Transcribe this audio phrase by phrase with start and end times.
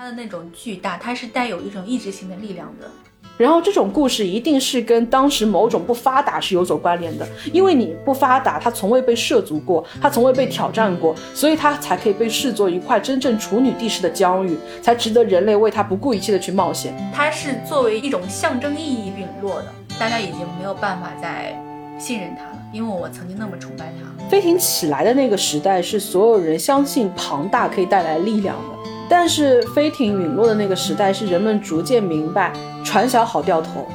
[0.00, 2.88] 它的那种巨大，它是带有一种意志性的力量的。
[3.36, 16.94] 然后这种故事一定是跟当时某种不发达是有所关联的，因为你不发达，它从未被涉足过，它从未被挑战过，所以它才可以被视作一块真正处女地式的疆域，才值得人类为它不顾一切的去冒险。
[17.12, 19.66] 它是作为一种象征意义陨落的，
[19.98, 21.60] 大家已经没有办法再
[21.98, 24.28] 信任它了，因为我曾经那么崇拜它。
[24.28, 28.77] 飞艇起来的那个时代是所有人相信庞大可以带来力量的。
[29.08, 32.52] 但是飞艇陨落的那个时代，是人们逐渐明白，
[32.84, 33.86] 船小好掉头。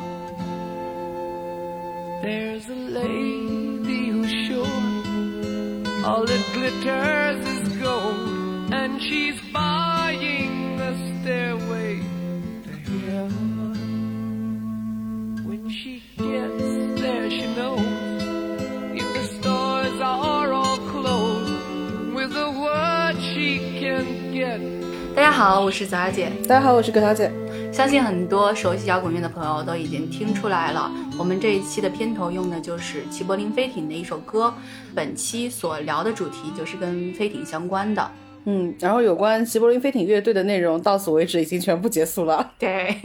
[25.16, 26.32] 大家好，我是早姐。
[26.48, 27.32] 大家好，我是葛小姐。
[27.72, 34.52] 相信很多熟悉摇滚乐的朋友都已经听出来了，我们这一期的片头用的就是齐柏林飞艇的一首歌。
[34.96, 38.12] 本期所聊的主题就是跟飞艇相关的。
[38.46, 42.52] 嗯，然后有关齐柏林飞艇乐队的内容到此为止已经全部结束了。
[42.58, 42.98] 对，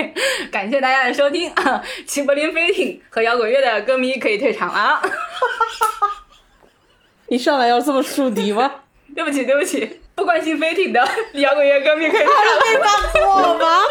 [0.50, 1.82] 感谢大家的收听啊。
[2.06, 5.02] 齐柏林飞艇和摇滚乐的歌迷可以退场了。
[7.28, 8.72] 你上来要这么树敌吗？
[9.14, 10.00] 对不起，对不起。
[10.18, 11.00] 不关心飞艇的
[11.40, 12.26] 摇滚乐歌迷可以被
[12.80, 12.88] 骂
[13.24, 13.84] 我吗？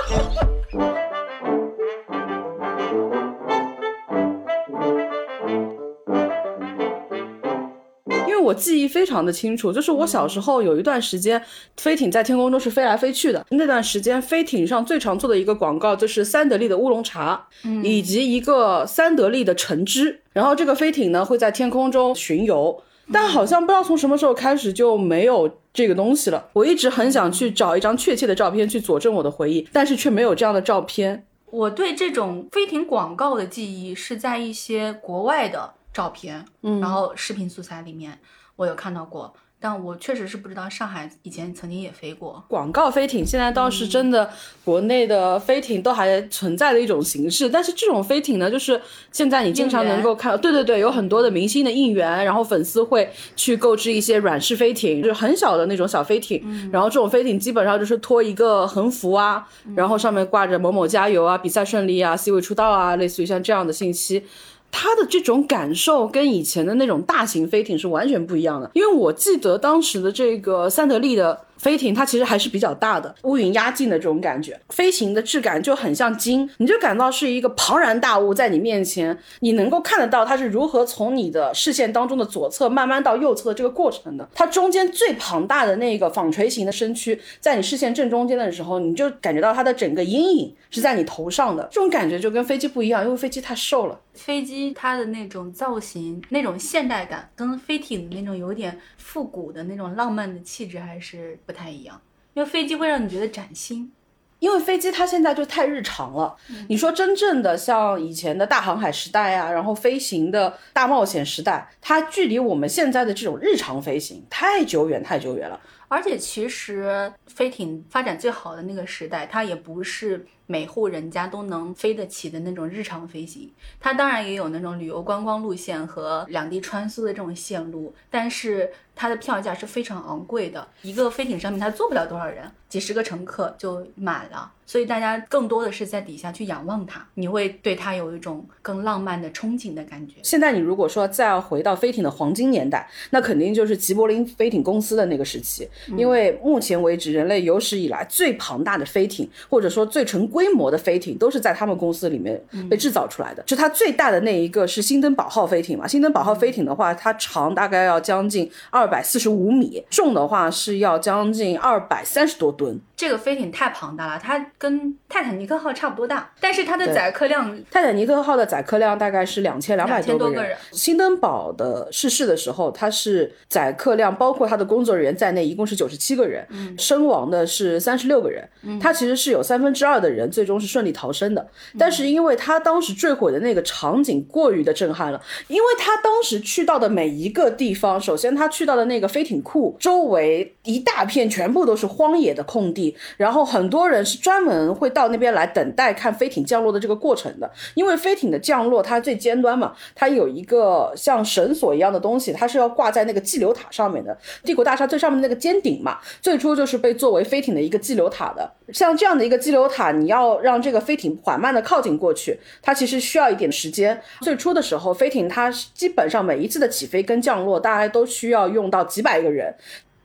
[8.27, 11.41] 因为我记忆非常的清楚，就是我小时候有一段时间，
[11.77, 13.45] 飞艇在天空中是飞来飞去的。
[13.51, 17.47] 那段时间，飞艇上最常做的一个广告就是三得利的乌龙茶，
[17.81, 20.19] 以及一个三得利的橙汁。
[20.33, 22.83] 然后这个飞艇呢会在天空中巡游。
[23.09, 26.49] 但好像不知道从什么时候开始就没有这个东西了。
[26.53, 31.27] 我一直很想去找一张确切的照片去佐证我的回忆，但是却没有这样的照片。
[31.51, 38.17] 我对这种飞艇广告的记忆是在一些国外的照片，嗯，然后视频素材里面
[38.55, 39.31] 我有看到过。
[39.59, 44.29] 但我确实是不知道上海以前曾经也飞过广告飞艇，现在倒是真的，
[44.63, 47.49] 国内的飞艇都还存在的一种形式。
[47.49, 48.79] 但是这种飞艇呢，就是
[49.11, 56.69] 现在你经常能够看到，对对对，有很多的明星的应援，然后粉丝会去购置一些软式飞艇，就是很小的那种小飞艇。
[56.71, 64.23] 然后这种飞艇基本上就是拖一个横幅啊，然后上面挂着某某加油啊，比赛顺利啊，C 位出道啊，类似于像这样的信息。
[64.71, 71.39] 他的这种感受跟以前的那种大型飞艇是完全不一样的，因为我记得当时的这个三得利的。
[71.57, 84.29] 飞艇它其实还是比较大的，乌云压境的这种感觉，飞行的质感就很像鲸，你就感到是一个庞然大物在你面前，你能够看得到它是如何从你的视线当中的左侧慢慢到右侧的这个过程的。
[84.33, 93.99] 它中间最庞大的那个纺锤形的身躯在你视线正中间的时候，你就感觉到它的整个阴影是在你头上的，这种感觉就跟飞机不一样，因为飞机太瘦了。
[94.13, 101.37] 飞机它的那种造型、那种现代感，跟飞艇的那种有点复古的那种浪漫的气质还是。
[101.47, 101.99] 不太一样，
[102.35, 103.91] 因为飞机会让你觉得崭新，
[104.39, 106.35] 因为飞机它现在就太日常了。
[106.67, 115.59] 你说真正的像以前的大航海时代啊，然后飞行的大冒险时代，它距离我们现在的这种日常飞行太久远太久远了。
[115.87, 128.73] 而且其实飞艇发展最好的那个时代，它也不是每户人家都能飞得起的那种日常飞行，它当然也有那种旅游观光路线和两地穿梭的这种线路，但是。
[128.99, 140.15] 它的票价是非常昂贵的，一个飞艇上面它坐不了多少人，几十个乘客就满了，所以大家更多的是在底下去仰望它，你会对它有一种更浪漫的憧憬的感觉。
[140.21, 153.43] 现在你如果说再要回到飞艇的黄金年代，那肯定就是吉柏林飞艇公司的那个时期，因为目前为止人类有史以来最庞大的飞艇，或者说最成规模的飞艇，都是在他们公司里面被制造出来的。
[153.43, 158.87] 就它最大的那一个是新登堡号飞艇嘛，新登堡号飞艇的话，它长大概要将近二。
[158.87, 162.79] 二百四十五米，重的话是要将近二百三十多吨。
[162.97, 170.57] 这个飞艇太庞大了，它跟泰坦尼克号差不多大，但是它的载客量，泰坦尼克号的载客量大概是两千两百多个人。
[170.71, 176.43] 新登堡的逝世的时候，它是载客量包括它的工作人员在内，一共是九十七个人，
[176.75, 178.49] 身亡的是三十六个人。
[178.81, 181.47] 它其实是有三分之二的人最终是顺利逃生的，
[181.77, 192.86] 但是因为它当时坠毁的那个场景过于的震撼了，因为他当时去到的每一个地方，首先他去到的那个飞艇库周围一大片全部都是荒野的空地。
[193.17, 197.49] 然后很多人是专门会到那边来等待看飞艇降落的这个过程的。
[197.75, 204.17] 因为飞艇的降落，它最尖端嘛，它有一个像绳索一样的东西，它是要挂在那个激流塔上面的。
[204.43, 208.51] 帝国大厦最上面那个尖顶嘛，最初就是被作为飞艇的一个激流塔的。
[208.73, 214.01] 像这样的一个激流塔，你要让这个飞艇缓慢的靠近过去，它其实需要一点时间。
[214.21, 219.55] 最初的时候，飞艇它基本上每一次的起飞跟降落，大概都需要用到几百个人。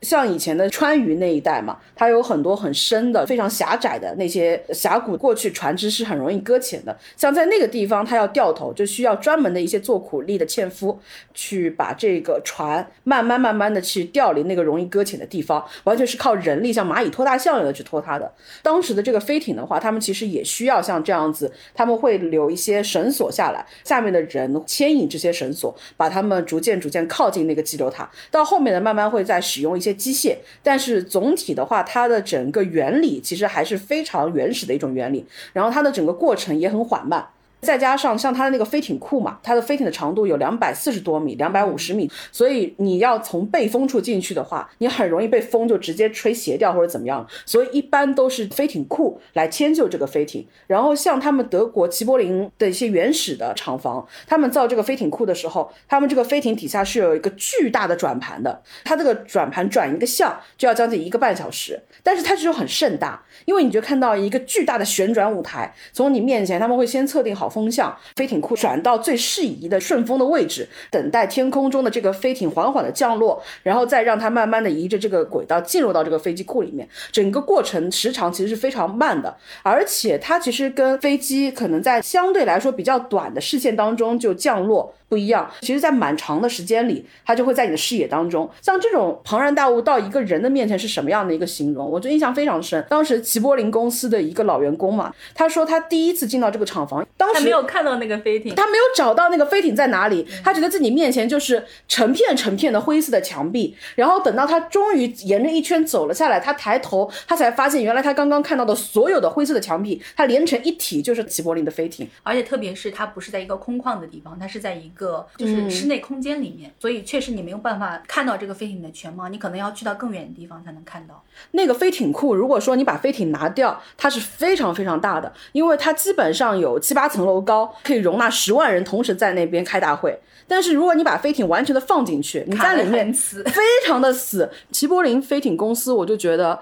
[0.03, 6.97] 像以前的川渝那一带嘛，它有很多很深的、非常狭窄的那些峡谷，过去船只是很容易搁浅的。
[7.17, 10.99] 像在那个地方，它要掉头，就需要专门的一些做苦力的纤夫
[11.33, 18.33] 去把这个船慢慢慢慢的去调离那个容易搁浅的地方，完全是靠人力，像蚂蚁拖大象一样的去拖它的。
[18.61, 28.11] 当时的这个飞艇的话，他们其实也需要像这样子，他们会留一些绳索下来，下面的人牵引这些绳索，把他们逐渐逐渐靠近那个激流塔。
[28.33, 29.92] 到后面呢，慢慢会再使用一些。
[29.95, 37.27] 机械，但是总体的话，它的整个原理其实还是非常原始的一种原理，然后它的整个过程也很缓慢。
[37.63, 47.25] 再加上像它的那个飞艇库嘛，它的飞艇的长度有两百四十多米，两百五十米，所以你要从背风处进去的话，你很容易被风就直接吹斜掉或者怎么样。
[47.47, 50.45] 所以一般都是飞艇库来迁就这个飞艇。
[50.67, 67.52] 然后像他们德国齐柏林的一些原始的厂房，他们造这个飞艇库的时候，他们这个飞艇底下是有一个巨大的转盘的，它这个转盘转一个向就要将近一个半小时，但是它只有很盛大，因为你就看到一个巨大的旋转舞台从你面前，他们会先测定好。
[67.53, 76.89] 风向飞艇库转到最适宜的顺风的位置，等待天空中的这个飞艇缓缓的降落，然后再让它慢慢的移着这个轨道进入到这个飞机库里面。
[77.13, 84.95] 整个过程时长其实是非常慢的，而且它其实跟飞机可能在相对来说比较短的视线当中就降落。
[85.13, 88.49] 不一样，其实，在蛮长的时间里，它就会在你的视野当中。
[88.63, 91.87] 像这种庞然大物到一个人的面前是什么样的一个形容？
[91.87, 92.83] 我就印象非常深。
[92.89, 103.77] 当时齐柏林公司的一个老员工嘛，他说他第一次进到这个厂房，当时没有看到那个飞艇，他没有找到那个飞艇在哪里，他觉得自己面前就是成片成片的灰色的墙壁。
[103.97, 112.09] 然后等到他终于沿着一圈走了下来，他抬头，他才发现原来他刚刚看到的所有的灰色的墙壁，它连成一体就是齐柏林的飞艇。
[112.23, 115.02] 而且特别是它不是在一个空旷的地方，它是在一个。
[115.03, 122.35] 个就是室内空间里面，所以确实你没有办法看到这个飞艇的全貌，你可能要去到更远的地方才能看到那个飞艇库。
[122.35, 130.17] 如果说你把飞艇拿掉，它是非常非常大的，因为它基本上有七八层楼高，可以容纳十万人同时在那边开大会。
[130.47, 134.49] 但是如果你把飞艇完全的放进去，你在里面非常的死。
[134.71, 136.59] 齐柏林飞艇公司，我就觉得。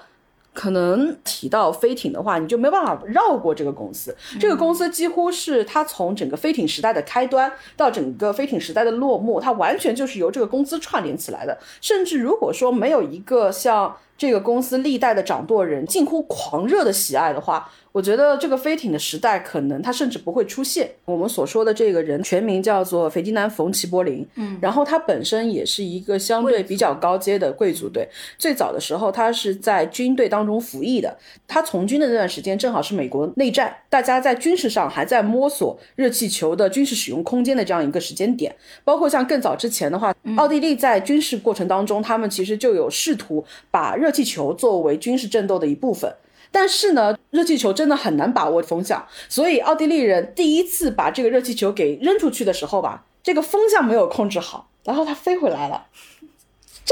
[0.53, 4.15] 可能提到飞艇的话，你就没办法绕过这个公司。
[4.39, 11.59] 这个公司几乎是它从整个飞艇时代的开端到整个飞艇时代的落幕，它完全就是由这个公司串联起来的。
[11.81, 17.73] 甚至如果说没有一个像这个公司历代的掌舵人近乎狂热的喜爱的话。
[17.93, 20.89] 我觉得这个飞艇的时代，可能它甚至不会出现。
[21.07, 27.89] 我们所说的这个人全名叫做斐迪南·冯·齐柏林，嗯，然后他本身也是一个相对比较高阶的贵族。
[27.89, 28.09] 对，
[28.39, 31.19] 最早的时候他是在军队当中服役的。
[31.49, 38.55] 他从军的那段时间正好是美国内战，大家在军事上还在摸索热气球的军事使用空间的这样一个时间点。
[38.85, 46.13] 包括像更早之前的话，奥地利在军事过程当中，他们其实就有试图把热热气球作为军事战斗的一部分。
[46.51, 55.87] 但是呢，热气球真的很难把握风向，所以奥地利人第一次把这个热气球给扔出去的时候吧，这个风向没有控制好，然后它飞回来了，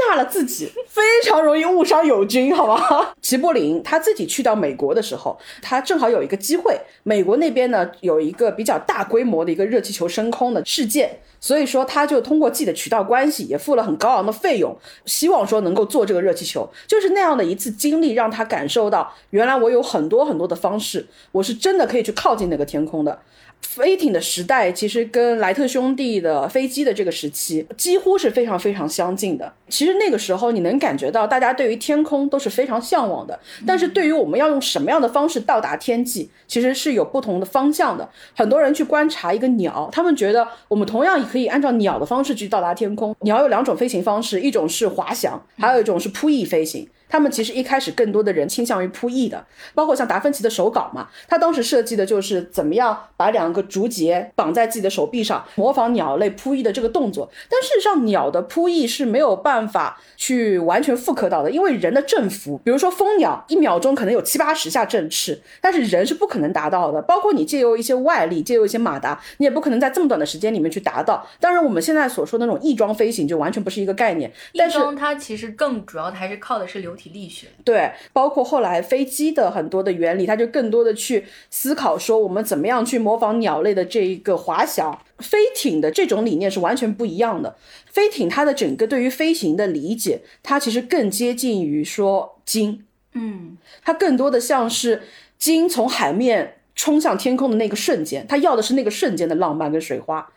[0.07, 3.09] 炸了自己，非常容易误伤友军，好吗？
[3.21, 11.19] 齐柏林他自己去到美国的时候，他正好有一个机会，美国那边呢有一个比较大规模的一个热气球升空的事件。
[11.41, 16.69] 所以说，他就通过自己的渠道关系，也付了很高昂的费用，希望说能够做这个热气球。
[16.85, 23.19] 就是那样的一次经历，让他感受到，原来我有很多很多的方式，我是真的可以去靠近那个天空的。
[23.61, 29.53] 飞艇的时代其实跟莱特兄弟的飞机的这个时期几乎是非常非常相近的。
[29.69, 38.09] 其实那个时候你能感觉到大家对于天空都是非常向往的，但是对于我们要用什么样的方式到达天际，其实是有不同的方向的。
[38.35, 43.15] 很多人去观察一个鸟，他们觉得我们同样也可以按照鸟的方式去到达天空。
[43.21, 46.89] 鸟有两种飞行方式，一种是滑翔，还有一种是扑翼飞行。
[47.09, 57.27] 他们其实一开始更多的人倾向于扑翼的，包括像达芬奇的手稿嘛，他当时设计的就是怎么样把两个竹节绑在自己的手臂上，模仿鸟类扑翼的这个动作。
[57.49, 67.01] 但事实上，鸟的扑翼是没有办法去完全复刻到的，因为人的振幅，比如说蜂鸟一秒钟可能有七八十下振翅，但是人是不可能达到的。
[67.01, 71.27] 包括你借由一些外力，借由一些马达，你也不可能在这么短的时间里面去达到。
[71.39, 74.31] 当然，我们现在所说的那种翼装飞行就完全不是一个概念。
[74.51, 76.98] 翼装它其实更主要的还是靠的是流。
[76.99, 77.47] 体力学。
[77.63, 84.99] 对，包括后来飞机的很多的原理，它就更多的去思考说我们怎么样去模仿鸟类的这一个滑翔。
[85.19, 87.55] 飞艇的这种理念是完全不一样的。
[87.87, 95.01] 飞艇它的整个对于飞行的理解，它其实更接近于说鲸，嗯，它更多的像是
[95.37, 100.31] 鲸从海面冲向天空的那个瞬间，它要的是那个瞬间的浪漫跟水花。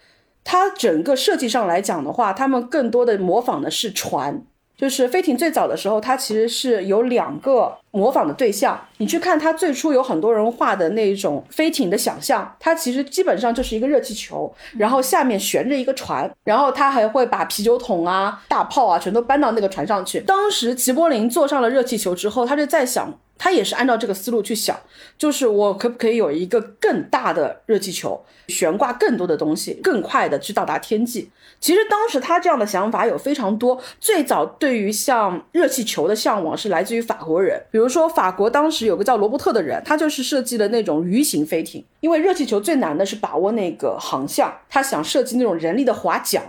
[0.45, 4.42] 它整个设计上来讲的话，他们更多的模仿的是船。
[4.83, 8.77] 就是飞艇最早的时候，它其实是有两个模仿的对象。
[8.97, 20.19] 你去看它最初有很多人画的那种飞艇的想象，它其实基本上就是一个热气球，然后下面悬着一个船，然后它还会把啤酒桶啊、大炮啊全都搬到那个船上去。
[20.23, 23.17] 当时齐柏林坐上了热气球之后，他就在想。
[23.39, 24.79] 他也是按照这个思路去想，
[25.19, 31.29] 就是我可不可以有一个更大的热气球，悬挂更多的东西，更快的去到达天际。
[31.62, 33.81] 其实当时他这样的想法有非常多。
[34.00, 41.85] 最早对于像热气球的向往是来自于法国人，比如说法国当时有个叫罗伯特的人，他就是设计了那种鱼形飞艇。
[42.00, 46.42] 因为热气球最难的是把握那个航向，他想设计那种人力的划桨，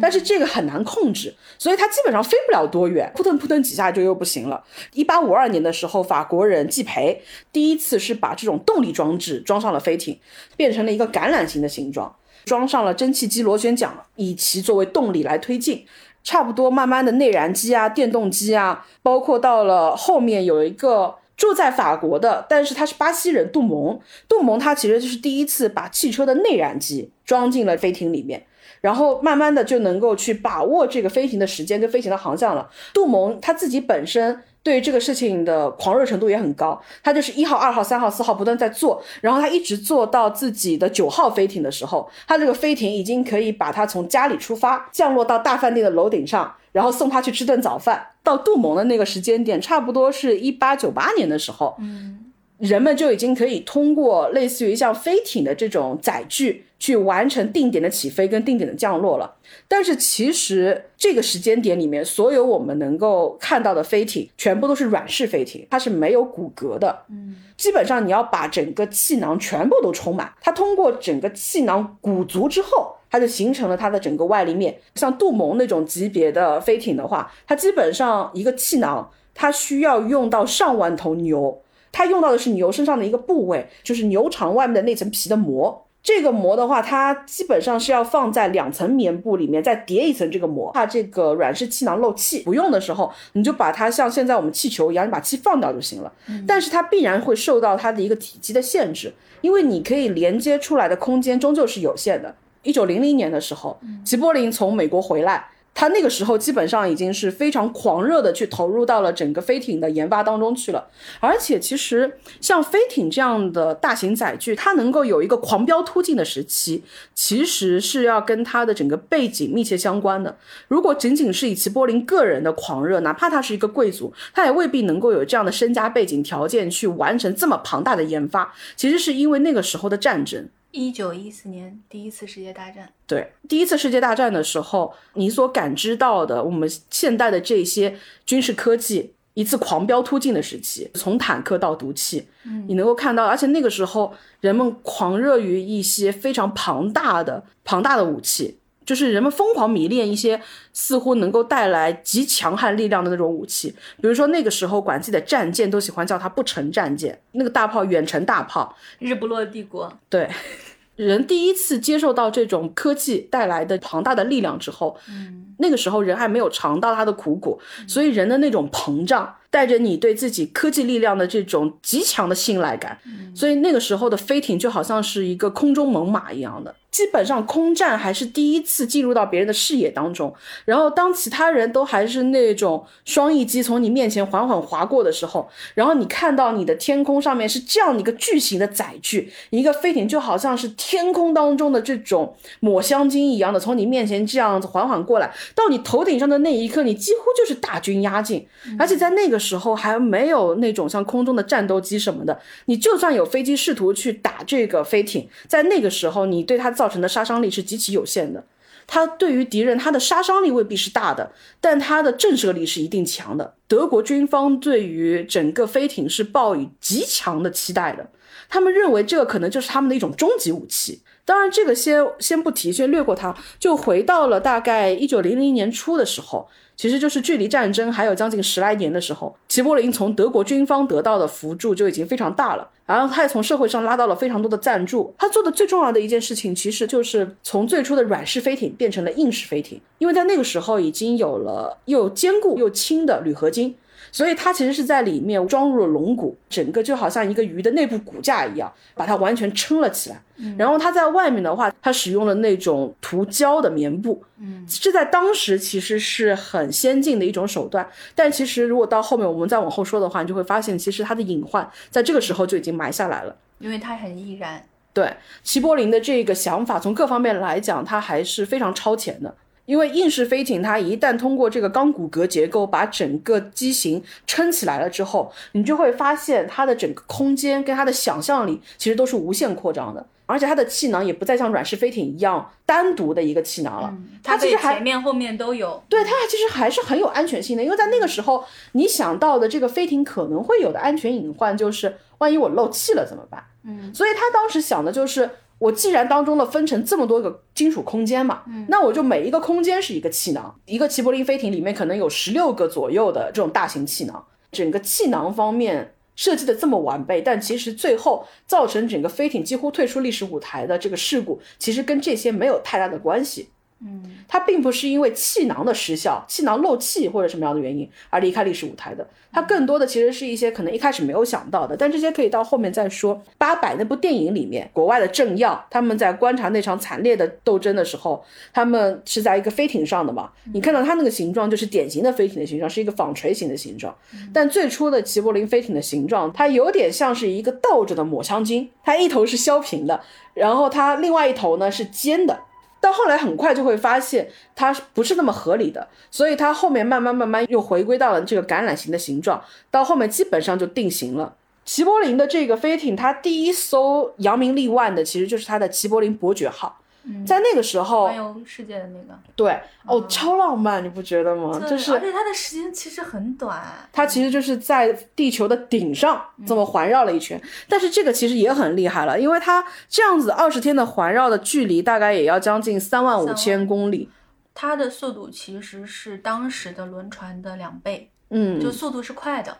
[0.00, 4.64] 但是这个很难控制，所以他基本上飞不了多远，扑腾扑腾几下就又不行了。
[4.94, 7.20] 一八五二年的时候，法国人季培
[7.52, 10.18] 第一次是把这种动力装置装上了飞艇，
[10.56, 15.84] 变成了一个橄榄形的形状，装上了蒸汽机螺旋桨，以其作为动力来推进。
[16.22, 21.16] 差不多慢慢的内燃机啊、电动机啊，包括到了后面有一个。
[21.36, 23.98] 住在法国的，但是他是巴西人，杜蒙。
[24.28, 28.46] 杜蒙他其实就是第一次把汽车的内燃机装进了飞艇里面，
[28.80, 32.70] 然后慢慢的就能够去把握这个飞行的时间跟飞行的航向了。
[32.94, 46.52] 杜蒙他自己本身对这个事情的狂热程度也很高，他就是一号、二号、三号、四号不断在做，然后他一直做到自己的九号飞艇的时候，他这个飞艇已经可以把他从家里出发，降落到大饭店的楼顶上。
[46.72, 59.36] 然后送他去吃顿早饭，到杜蒙的那个时间点，差不多是一八九八年的时候，嗯，人们就已经可以通过类似于像飞艇的这种载具去完成定点的起飞跟定点的降落了。
[59.66, 72.96] 但是其实这个时间点里面，所有我们能够看到的飞艇全部都是软式飞艇，它是没有骨骼的，嗯，基本上你要把整个气囊全部都充满，它通过整个气囊鼓足之后。
[73.10, 81.62] 它就形成了它的整个外立面，像杜蒙那种级别的飞艇的话，它基本上一个气囊，它需要用到上万头牛，
[81.92, 85.83] 它用到的是牛身上的一个部位，就是牛肠外面的那层皮的膜。
[86.04, 92.42] 这个膜的话，它基本上是要放在两层棉布里面再叠一层这个膜，怕这个软式气囊漏气。
[92.42, 96.12] 不用的时候，你就把它像现在我们气球一样，你把气放掉就行了。
[96.46, 102.34] 但是它必然会受到它的一个体积的限制，因为你可以连接出来的空间终究是有限的。
[102.62, 105.48] 一九零零年的时候，齐柏林从美国回来，
[105.84, 110.88] 他那个时候基本上已经是非常狂热的去投入到了整个飞艇的研发当中去了。
[111.20, 116.82] 而且，其实像飞艇这样的大型载具，它能够有一个狂飙突进的时期，
[117.14, 120.34] 其实是要跟它的整个背景密切相关的。
[120.68, 128.54] 如果仅仅是以齐柏林个人的狂热，哪怕他是一个贵族，他也未必能够有这样的身家背景条件去完成这么庞大的研发。
[128.74, 130.48] 其实是因为那个时候的战争。
[130.74, 148.58] 一九一四年第一次世界大战，对第一次世界大战的时候，你所感知到的我们现代的这些军事科技一次狂飙突进的时期，从坦克到毒气，嗯，你能够看到，而且那个时候人们狂热于一些非常庞大的、庞大的武器。
[148.84, 150.40] 就是人们疯狂迷恋一些
[150.72, 159.92] 似乎能够带来极强悍力量的那种武器，比如说那个时候管自己的战舰都喜欢叫它不成战舰，那个大炮远程大炮，日不落帝国。
[160.08, 160.28] 对，
[160.96, 169.34] 人第一次接受到这种科技带来的庞大的力量之后，嗯，那个时候人还没有尝到它的苦果，所以人的那种膨胀。
[169.54, 172.98] 带着你对自己科技力量的这种极强的信赖感，
[173.36, 176.74] 所以那个时候的飞艇就好像是一个空中猛犸一样的。
[176.94, 180.32] 基本上空战还是第一次进入到别人的视野当中，
[180.64, 198.46] 然后当其他人都还是那种双翼机从你面前缓缓划过的时候，然后你看到你的天空上面是这样一个巨型的载具，一个飞艇就好像是天空当中的这种抹香鲸一样的从你面前这样子缓缓过来，到你头顶上的那一刻，你几乎就是大军压境，
[198.78, 208.44] 而且在那个时候还没有那种像空中的战斗机什么的，你就算有飞机试图去打这个飞艇，在那个时候你对它造造成的杀伤力是极其有限的，
[208.86, 213.54] 它对于敌人，它的杀伤力未必是大的，但它的震慑力是一定强的。
[213.66, 218.10] 德国军方对于整个飞艇是抱以极强的期待的，
[218.50, 221.00] 他们认为这个可能就是他们的一种终极武器。
[221.26, 235.14] 当然，这个先先不提，先略过它，就回到了大概一九零零年初的时候，其实就是距离战争还有将近十来年的时候，齐柏林从德国军方得到的扶助就已经非常大了，然后他也从社会上拉到了非常多的赞助。
[235.16, 243.74] 他做的最重要的一件事情，其实就是从最初的软式飞艇变成了硬式飞艇，因为在那个时候已经有了又坚固又轻的铝合金。
[244.14, 250.22] 所以它其实是在里面装入了龙骨，整个就好像一个鱼的内部骨架一样，把它完全撑了起来。
[250.56, 257.84] 然后它在外面的话，它使用了那种涂胶的棉布，嗯，这在当时其实是很先进的一种手段。
[258.14, 264.64] 但其实如果到后面我们再往后说的话，你就会发现，其实它的隐患在这个时候就已经埋下来了，因为它很易燃。
[264.92, 269.34] 对，齐柏林的这个想法，从各方面来讲，它还是非常超前的。
[269.66, 285.82] 因为硬式飞艇，它一旦通过这个钢骨骼结构把整个机型撑起来了之后，你就会发现它的整个空间跟它的想象力其实都是无限扩张的，而且它的气囊也不再像软式飞艇一样单独的一个气囊了，它其实前面后面都有。
[285.88, 293.42] 对，它其实还是很有安全性的，因为在那个时候，你想到的这个飞艇可能会有的安全隐患就是，万一我漏气了怎么办？
[293.64, 295.30] 嗯，所以他当时想的就是。
[295.58, 313.48] 我既然当中的分成这么多个金属空间嘛，那我就每一个空间是一个气囊，一个齐柏林飞艇里面可能有十六个左右的这种大型气囊，整个气囊方面设计的这么完备，但其实最后造成整个飞艇几乎退出历史舞台的这个事故，其实跟这些没有太大的关系。
[313.84, 319.06] 嗯，它并不是因为气囊的失效、气囊漏气或者什么样的原因而离开历史舞台的。
[319.30, 323.20] 它更多的其实是一些可能一开始没有想到的，但这些可以到后面再说。
[323.36, 330.30] 八百那部电影里面，国外的政要他们在观察那场惨烈的斗争的时候，他们是在一个飞艇上的嘛？
[330.52, 333.92] 你看到它那个形状就是典型的飞艇的形状，是一个纺锤形的形状。
[334.32, 340.00] 但最初的齐柏林飞艇的形状，它有点像是一个倒着的抹香鲸，它一头是削平的，
[340.32, 342.38] 然后它另外一头呢是尖的。
[342.84, 351.34] 到后来很快就会发现它不是那么合理的，所以它后面慢慢慢慢又回归到了这个橄榄形的形状，到后面基本上就定型了。
[351.64, 356.78] 齐柏林的这个飞艇，它第一艘扬名立万的其实就是它的齐柏林伯爵号。
[357.26, 361.60] 在那个时候，环游世界的那个，对哦，超浪漫，你不觉得吗？
[361.68, 367.40] 就是，而且它的时间其实很短，它其实就是在地球的顶上这么环绕了一圈。
[367.68, 374.08] 但是这个其实也很厉害了，因为它这样子二十天的环绕的距离大概也要将近三万五千公里，
[374.54, 379.58] 它的速度其实是当时的轮船的两倍，嗯，就速度是快的。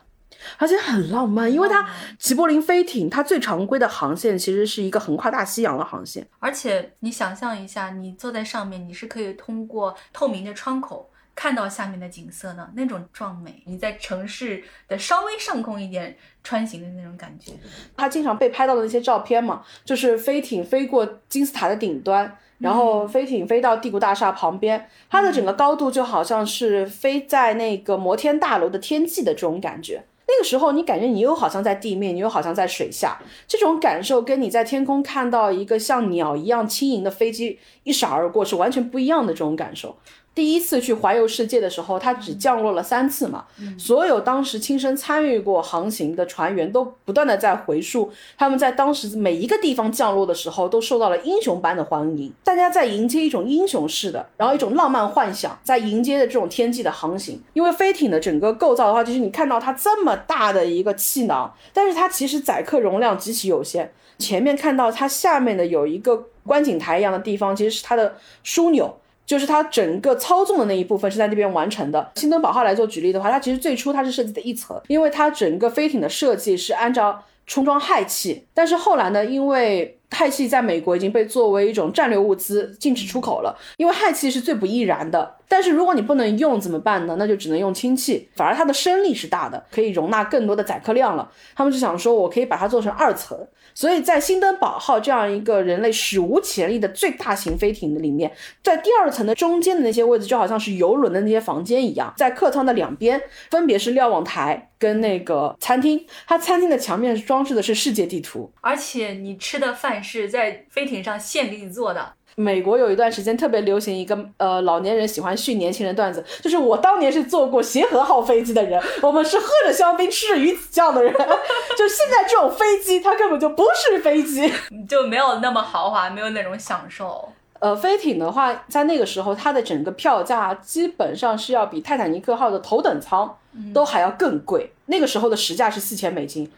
[0.57, 1.87] 而且很浪漫，因为它
[2.19, 6.27] 齐柏林飞艇它最常规的航线其实是一个横跨大西洋的航线。
[6.39, 13.61] 而且你想象一下，你坐在上面，你是可以通过透明的窗口看到下面的景色的那种壮美。
[13.65, 17.51] 你在城市的稍微上空一点穿行的那种感觉。
[17.97, 30.05] 它经常被拍到的那些照片嘛，就是飞艇飞过金字塔的顶端，然后飞艇飞到帝国大厦旁边，它的整个高度就好像是飞在那个摩天大楼的天际的这种感觉。
[30.27, 39.97] 那个时候，你感觉你又好像在地面，你又好像在水下，这种感受跟你在天空看到一个像鸟一样轻盈的飞机一闪而过是完全不一样的这种感受。
[40.35, 43.45] 第一次去环游世界的时候，它只降落了三次嘛。
[43.79, 52.33] 所有当时亲身参与过航行的船员都不断的在回述，他们在当时每一个地方降落的时候，都受到了英雄般的欢迎。
[52.43, 57.41] 大家在迎接一种英雄式的，然后一种浪漫幻想，在迎接的这种天际的航行。
[57.53, 63.93] 因为飞艇的整个构造的话，就是你看到它这么大的一个气囊，但是它其实载客容量极其有限。
[64.19, 68.97] 前面看到它下面的有一个观景台一样的地方，其实是它的枢纽。
[69.25, 72.11] 就是它整个操纵的那一部分是在那边完成的。
[72.15, 85.35] 新登堡号来做举例的话，它其实最初它是设计的一层，因为它整个飞艇的设计是按照充装氦气，但是后来呢，因为氦气在美国已经被作为一种战略物资禁止出口了，因为氦气是最不易燃的。
[85.47, 87.15] 但是如果你不能用怎么办呢？
[87.19, 91.31] 那就只能用氢气，反而它的升力是大的，可以容纳更多的载客量了。
[91.55, 93.37] 他们就想说，我可以把它做成二层。
[93.75, 98.31] 所以在新登堡号这样一个人类史无前例的最大型飞艇的里面，
[98.63, 112.13] 在第二层的中间的那些位置，就好像是游轮的那些房间一样，在客舱的两边分别是瞭望台跟那个餐厅，它餐厅的墙面装饰的是世界地图，而且你吃的饭是在飞艇上现给你做的。
[112.37, 121.13] 美国有一段时间特别流行一个呃老年人喜欢训年轻人段子，就是我当年是坐过协和号飞机的人，我们是喝着香槟吃着鱼子酱的人，
[121.77, 124.51] 就现在这种飞机它根本就不是飞机，
[124.87, 127.29] 就没有那么豪华，没有那种享受。
[127.59, 133.37] 呃，飞艇的话，在那个时候它的整个票价基本上是要比泰坦尼克号的头等舱
[133.73, 134.71] 都还要更贵。
[134.87, 136.49] 那个时候的实价是四千美金，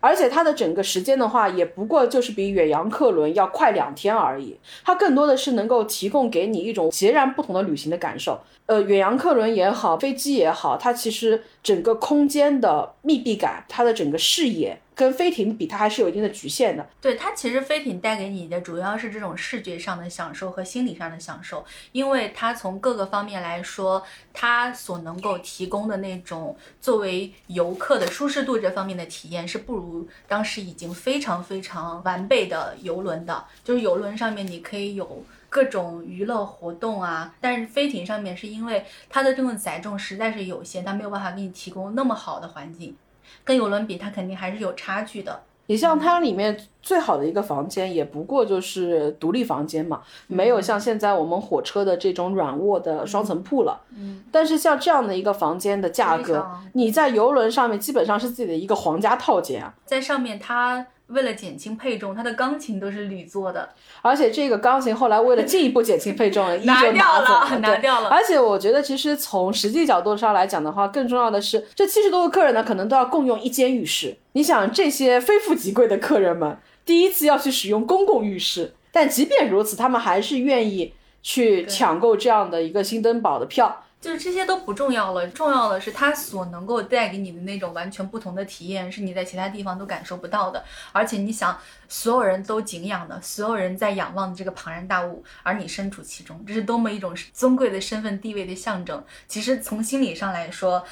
[0.00, 4.58] 而且它的整个时间的话，也不过就是比远洋客轮要快两天而已。
[4.84, 8.40] 它更多的是能够提供给你一种截然不同的旅行的感受。
[8.66, 14.78] 呃，远洋客轮也好，飞机也好，它其实整个空间的密闭感，它的整个视野。
[14.92, 16.86] 跟飞艇比，它还是有一定的局限的。
[17.00, 24.02] 对它，其实飞艇带给你的主要是这种视觉上的享受和心理上的享受，因为它从各个方面来说，
[24.34, 26.39] 它所能够提供的那种
[26.80, 33.44] 作为游客的舒适度这方面的体验，是不如当时已经非常非常完备的游轮的。
[33.64, 42.96] 就是游轮上面你可以有各种娱乐活动啊，但是飞艇上面是因为它的这种载重实在是有限，它没有办法给你提供那么好的环境。
[43.44, 45.42] 跟游轮比，它肯定还是有差距的。
[45.70, 53.80] 你像它里面最好的一个房间，也不过就是独立房间嘛，没有像现在我们火车的这种软卧的双层铺了。
[53.96, 60.84] 嗯，但是像这样的一个房间的价格，你在游轮上面基本上是自己的一个皇家套间啊，在上面它。
[61.10, 63.68] 为了减轻配重，它的钢琴都是铝做的，
[64.02, 68.08] 而且这个钢琴后来为了 进一步减轻配重，拿掉了，拿 掉了。
[68.08, 74.16] 而且我觉得，其实从实际角度上来讲的话，更重要的是，这七十多个客人呢，可能都要共用一间浴室。
[74.32, 80.92] 你想，这些非富即贵的客人们第一次要去使用公共浴室，但即便如此，他们还是愿意
[81.22, 83.84] 去抢购这样的一个新登堡的票。
[84.00, 90.64] 就是这些都不重要了，重要的是它所能够带给你的那种完全不同的体验，是你在其他地方都感受不到的。
[90.92, 91.58] 而且你想，
[91.88, 99.04] 所有人都敬仰的，所有人在仰望的这个庞然大物，而你身处其中，这是多么一种尊贵的身份地位的象征。
[99.28, 100.82] 其实从心理上来说。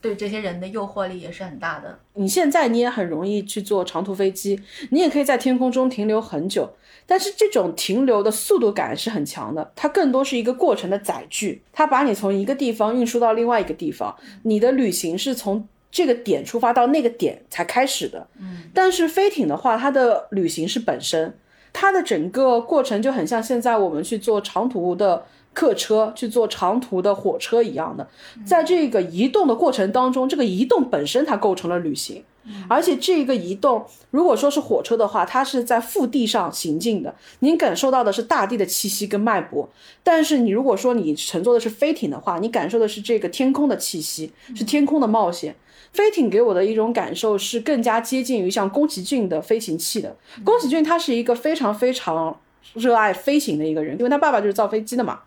[0.00, 1.98] 对这些人的诱惑力也是很大的。
[2.14, 6.72] 你现在你也很容易去坐长途飞机，你也可以在天空中停留很久，
[7.10, 18.28] 但是这种停留的速度感是很强的，它更多是一个过程的载具，它把你从一个地方运输到另外一个地方，你的旅行是从这个点出发到那个点才开始的。
[18.38, 21.34] 嗯，但是飞艇的话，它的旅行是本身，
[21.72, 25.24] 它的整个过程就很像现在我们去坐长途的。
[25.54, 28.06] 客车去坐长途的火车一样的，
[28.46, 32.22] 在这个移动的过程当中，这个移动本身它构成了旅行，
[32.68, 39.68] 而且这个移动如果说是火车的话，它是在腹地上行进的，您感受到的是大地的气息跟脉搏。
[40.02, 45.54] 但是你如果说你乘坐的是飞艇的话，你感受的是这个天空的气息，是天空的冒险。
[45.92, 50.14] 飞艇给我的一种感受是更加接近于像宫崎骏的飞行器的。
[50.44, 52.38] 宫崎骏他是一个非常非常
[52.74, 55.20] 热爱飞行的一个人，因为他爸爸就是造飞机的嘛。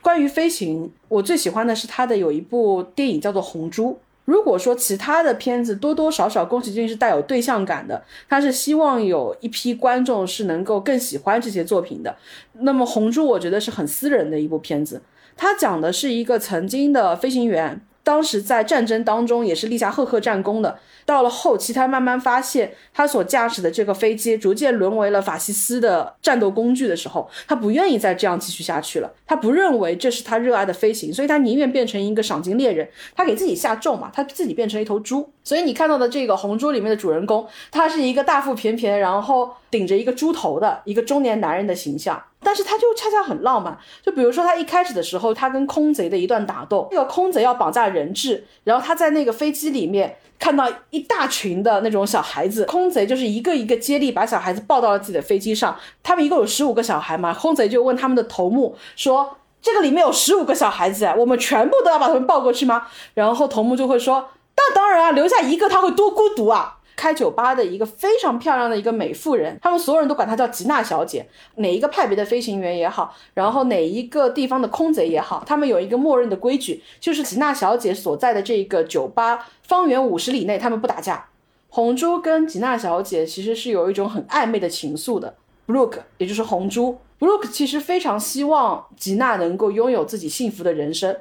[0.00, 3.90] 关于飞行，我最喜欢的是他的有一部电影叫做《红猪》。
[4.30, 12.14] 如果说其他的片子多多少少宫崎骏是带有对象感的，他是希望有一批观众是能够更喜欢这些作品的。
[12.60, 15.02] 那么《红猪》我觉得是很私人的一部片子，
[15.36, 17.80] 它讲的是一个曾经的飞行员。
[18.04, 20.78] 当时在战争当中也是立下赫赫战功的。
[21.10, 29.12] 到了后期，他慢慢发现他所驾驶的这个飞机逐渐沦为了法西斯的战斗工具的时候，他不愿意再这样继续下去了。
[29.26, 32.88] 他不认为这是他热爱的飞行，所以他宁愿变成一个赏金猎人。
[33.16, 35.28] 他给自己下咒嘛，他自己变成一头猪。
[35.42, 42.22] 所以你看到的这个红猪里面的主人公，他是一个大腹便便，然后顶着一个猪头的一个中年男人的形象。
[42.42, 71.26] 但是他就恰恰很浪漫，就比如说他一开始的时候，他跟空贼的一段打斗，那个空贼要绑架人质，然后他在那个飞机里面看到一大群的那种小孩子，空贼就是一个一个接力把小孩子抱到了自己的飞机上，他们一共有十五个小孩嘛，空贼就问他们的头目说：“这个里面有十五个小孩子，我们全部都要把他们抱过去吗？”然后头目就会说：“那当然啊，留下一个他会多孤独啊。”开酒吧的一个非常漂亮的一个美妇人，他们所有人都管她叫吉娜小姐。
[71.54, 81.24] 哪一个派别的飞行员也好，然后哪一个地方的空贼也好，他们有一个默认的规矩，就是吉娜小姐所在的这个酒吧方圆五十里内，他们不打架。
[81.70, 85.34] 红珠跟吉娜小姐其实是有一种很暧昧的情愫的。
[85.66, 91.16] Brooke，也就是红珠，Brooke 其实非常希望吉娜能够拥有自己幸福的人生，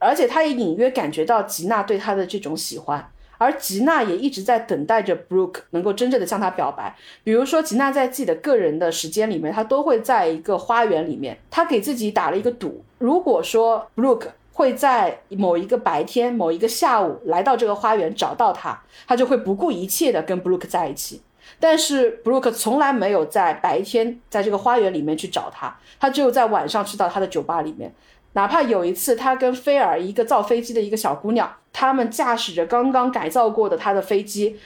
[0.00, 3.12] 而且他也隐约感觉到吉娜对他的这种喜欢。
[3.40, 6.94] 而吉娜也一直在等待着 Brooke 能够真正的向他表白。
[7.24, 21.22] 比如说，吉娜在自己的个人的时间里面，她都会在一个花园里面，她给自己打了一个赌：如果说 Brooke 会在某一个白天、某一个下午来到这个花园找到他，他就会不顾一切的跟 Brooke 在一起。
[21.58, 27.90] 但是 Brooke 从来没有在白天在这个花园里面去找他，他只有在晚上去到他的酒吧里面。
[28.32, 34.56] 哪怕有一次，他跟菲尔一个造飞机的一个小姑娘，他们驾驶着刚刚改造过的他的飞机，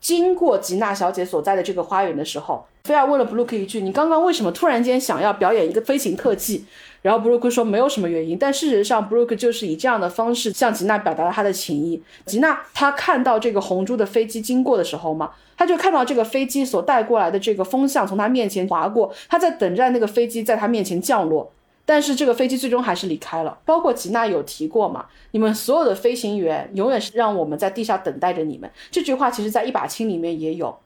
[0.00, 6.64] 经过吉娜小姐所在的这个花园的时候，菲尔问了布鲁克一句：“你刚刚为什么突然间想要表演一个飞行特技？”
[7.02, 12.02] 然后布鲁克说：“没有什么原因。”但事实上，布鲁克就是以这样的方式向吉娜表达了他的情意。
[12.26, 21.52] 吉娜她看到这个红珠的飞机经过的时候嘛，她就看到这个飞机所带过来的这个风向从她面前划过，她在等待那个飞机在她面前降落。
[21.88, 23.58] 但是这个飞机最终还是离开了。
[23.64, 28.70] 包括吉娜有提过嘛，你们所有的飞行员永远是让我们在地下等待着你们。
[28.90, 30.78] 这句话其实在一把青里面也有。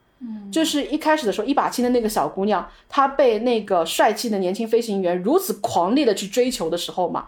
[0.53, 7.27] 就是一开始的时候，一把青的那个小姑娘，她被那个帅气的年轻飞行员如此狂烈的去追求的时候嘛，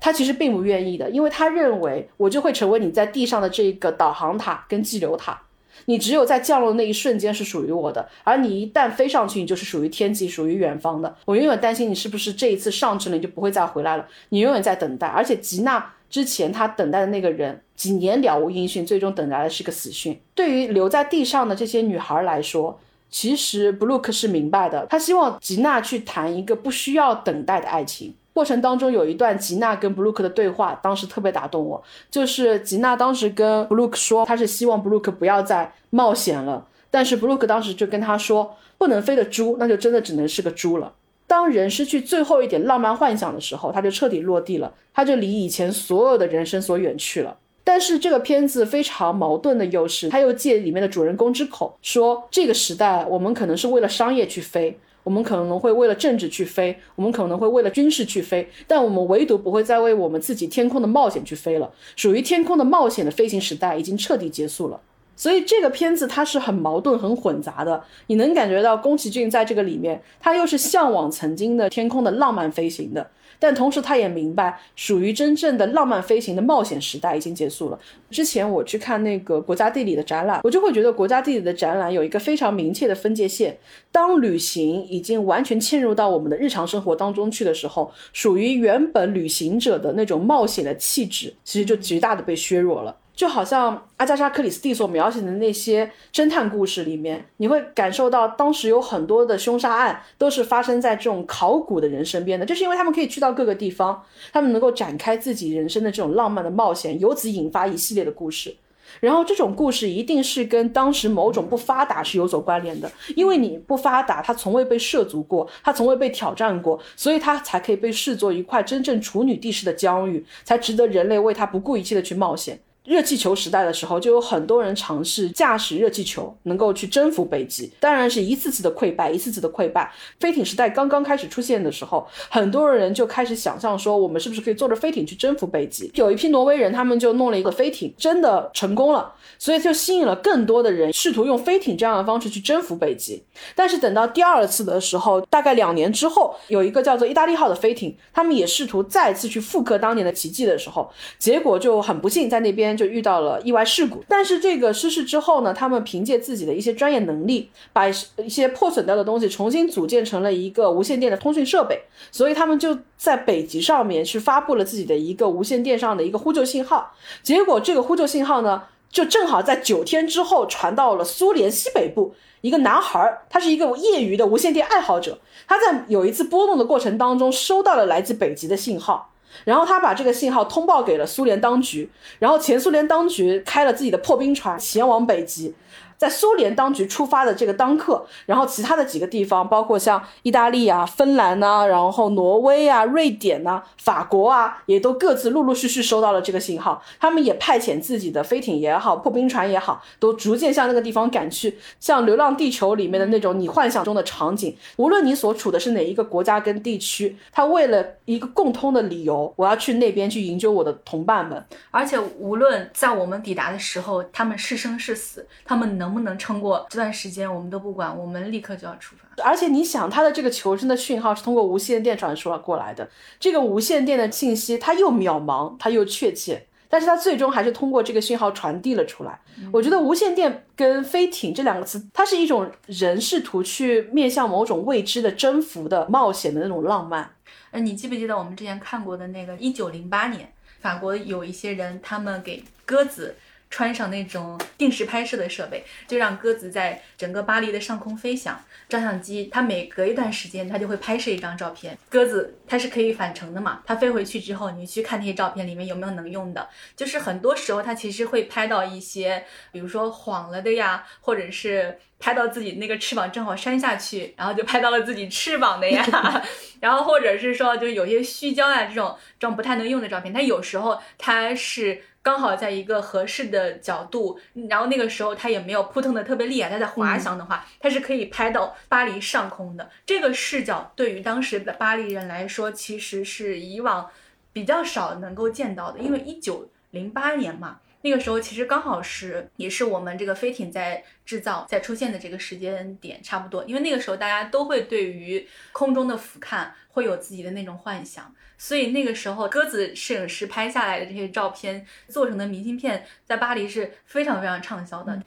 [0.00, 5.42] 她其实并不愿意的，因为她认为我就会成为你在地上的这个导航塔跟激流塔，
[5.86, 11.16] 你只有在降落的那一瞬间是属于我的，而你一旦飞上去，你就是属于天际、属于远方的。
[11.24, 15.92] 我永远担心你是不是这一次上去了你就不会再回来了，你永远在等待，而且吉娜。
[16.10, 20.20] 之前她等待的那个人几年了无音讯，最终等来的是个死讯。
[20.34, 28.12] 对于留在地上的这些女孩来说，其实布鲁克是明白的，他希望吉娜去谈一个不需要等待的爱情。
[28.32, 40.92] 过程当中有一段吉娜跟布鲁克的对话，当时特别打动我，就是吉娜当时跟布鲁克说，她是希望布鲁克不要再冒险了，但是布鲁克当时就跟他说，不能飞的猪，那就真的只能是个猪了。
[41.26, 47.36] 当人失去最后一点浪漫幻想的时候，他就彻底落地了，他就离以前所有的人生所远去了。
[47.62, 54.76] 但是这个片子非常矛盾的又是，他又借里面的主人公之口说，这个时代我们可能是为了商业去飞，
[55.10, 61.68] 我们可能会为了政治去飞，我们可能会为了军事去飞，但我们唯独不会再为我们自己天空的冒险去飞了。
[61.96, 64.80] 属于天空的冒险的飞行时代已经彻底结束了。
[65.16, 67.82] 所以这个片子它是很矛盾、很混杂的。
[68.06, 77.78] 你能感觉到宫崎骏在这个里面，他又是向往曾经的天空的浪漫飞行的，但同时他也明白，属于真正的浪漫飞行的冒险时代已经结束了。
[78.10, 83.58] 之前我去看那个国家地理的展览，我就会觉得国家地理的展览有一个非常明确的分界线：
[83.90, 92.94] 当旅行已经完全嵌入到我们的日常生活当中去的时候，属于原本旅行者的那种冒险的气质，其实就极大的被削弱了。
[93.20, 104.02] 就好像阿加莎·克里斯蒂所描写的那些侦探故事里面，你会感受到当时有很多的凶杀案都是发生在这种考古的人身边的，就是因为他们可以去到各个地方，
[104.32, 108.56] 他们能够展开自己人生的这种浪漫的冒险，由此引发一系列的故事。
[109.00, 122.58] 然后这种故事一定是跟当时某种不发达是有所关联的，因为你不发达，它从未被涉足过，它从未被挑战过，所以它才可以被视作一块真正处女地式的疆域，才值得人类为它不顾一切的去冒险。
[122.90, 127.70] 热气球时代的时候，就有很多人尝试驾驶热气球，能够去征服北极。
[127.78, 129.88] 当然是一次次的溃败，一次次的溃败。
[130.18, 135.88] 飞艇时代刚刚开始出现的时候，很多人就开始想象说，我们是不是可以坐着飞艇去征服北极？
[135.94, 143.22] 有一批挪威人，他们就弄了一个飞艇，真的成功了，所以就吸引了更多的人，试图用飞艇这样的方式去征服北极。
[143.54, 152.79] 但是等到第二次的时候，大概两年之后，有一个叫做意大利号的飞艇，他们也试图再次去复刻当年的奇迹的时候，结果就很不幸在那边。
[152.80, 161.78] 就遇到了意外事故，但是这个失事之后呢，他们凭借自己的一些专业能力，把一些破损掉的东西重新组建成了一个无线电的通讯设备，
[162.10, 166.94] 所以他们就在北极上面去发布了自己的一个无线电上的一个呼救信号。
[167.22, 179.09] 结果这个呼救信号呢，就正好在九天之后传到了苏联西北部，一个男孩，他是一个业余的无线电爱好者，他在有一次波动的过程当中收到了来自北极的信号。
[179.44, 185.54] 然后他把这个信号通报给了苏联当局，然后前苏联当局开了自己的破冰船前往北极。
[186.00, 196.82] 在苏联当局出发的这个当刻，然后其他的几个地方，包括像意大利啊、芬兰呐，然后挪威啊、瑞典呐、法国啊，也都各自陆陆续续收到了这个信号。
[196.98, 201.58] 他们也派遣自己的飞艇也好、破冰船也好，都逐渐向那个地方赶去。
[201.78, 211.44] 像《流浪地球》里面的那种你幻想中的场景，无论你所处的是哪一个国家跟地区，他为了一个共通的理由，我要去那边去营救我的同伴们。
[211.70, 215.89] 而且无论在我们抵达的时候，他们是生是死，他们能。
[215.90, 219.22] 能不能撑过这段时间，我们都不管，我们立刻就要出发。
[219.24, 229.20] 而且你想，它的这个求生的讯号是通过无线电传输过来的，这个无线电的信息它又渺茫，它又确切，但是它最终还是通过这个讯号传递了出来。
[229.52, 237.10] 我觉得无线电跟飞艇这两个词，它是一种人试图去面向某种未知的征服的冒险的那种浪漫。
[237.50, 243.16] 呃，你记不记得我们之前看过的那个一九零八年，法国有一些人他们给鸽子。
[243.50, 248.40] 穿上那种定时拍摄的设备，就让鸽子在整个巴黎的上空飞翔。
[248.68, 251.76] 照相机它每隔一段时间，它就会拍摄一张照片。
[251.88, 253.60] 鸽子它是可以返程的嘛？
[253.66, 256.48] 它飞回去之后，你去看那些照片里面有没有能用的。
[256.76, 265.84] 就是很多时候它其实会拍到一些，比如说晃了的呀，或者是拍到自己那个翅膀正好扇下去，然后就拍到了自己翅膀的呀。
[266.60, 271.82] 然后或者是说，就有些虚焦啊这种这种不太能用的照片，它有时候它是。
[272.02, 279.70] 刚好在一个合适的角度，然后那个时候它也没有扑腾的特别厉害，它在滑翔的话，它是可以拍到巴黎上空的。
[279.84, 283.88] 这个视角对于当时的巴黎人来说，其实是以往
[284.32, 287.60] 比较少能够见到的，因为一九零八年嘛。
[287.82, 293.42] 那个时候其实刚好是，也是我们这个飞艇在制造、在出现的这个时间点差不多。
[293.44, 305.02] 因为那个时候大家都会对于空中的俯瞰会有自己的那种幻想，所以那个时候鸽子摄影师拍下来的这些照片做成的明信片，在巴黎是非常非常畅销的。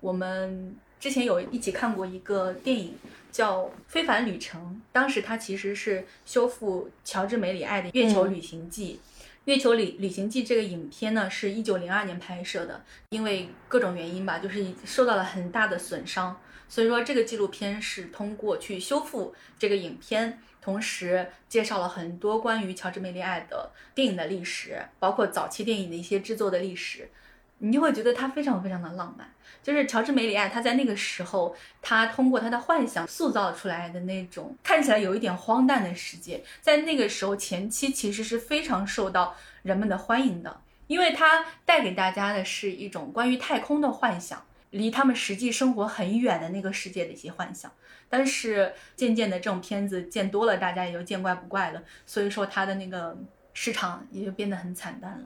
[0.00, 2.94] 我们之前有一起看过一个电影
[3.30, 8.94] 叫《非凡旅程》，当时它其实是修复乔治·梅里爱的《月球旅行记》。
[9.44, 27.10] 《月球旅旅行记》这个影片呢，是一九零二年拍摄的，因为各种原因吧，就是受到了很大的损伤，所以说这个纪录片是通过去修复这个影片，同时介绍了很多关于乔治·梅利爱的电影的历史，包括早期电影的一些制作的历史，
[27.58, 29.28] 你就会觉得它非常非常的浪漫。
[29.62, 47.72] 就是乔治·梅里爱，他在那个时候，他通过他的幻想塑造出来的那种看起来有一点荒诞的世界，在那个时候前期其实是非常受到人们的欢迎的，因为他带给大家的是一种关于太空的幻想，离他们实际生活很远的那个世界的一些幻想。
[48.10, 53.16] 但是渐渐的，这种片子见多了，大家也就见怪不怪了，所以说他的那个
[53.54, 55.24] 市场也就变得很惨淡了，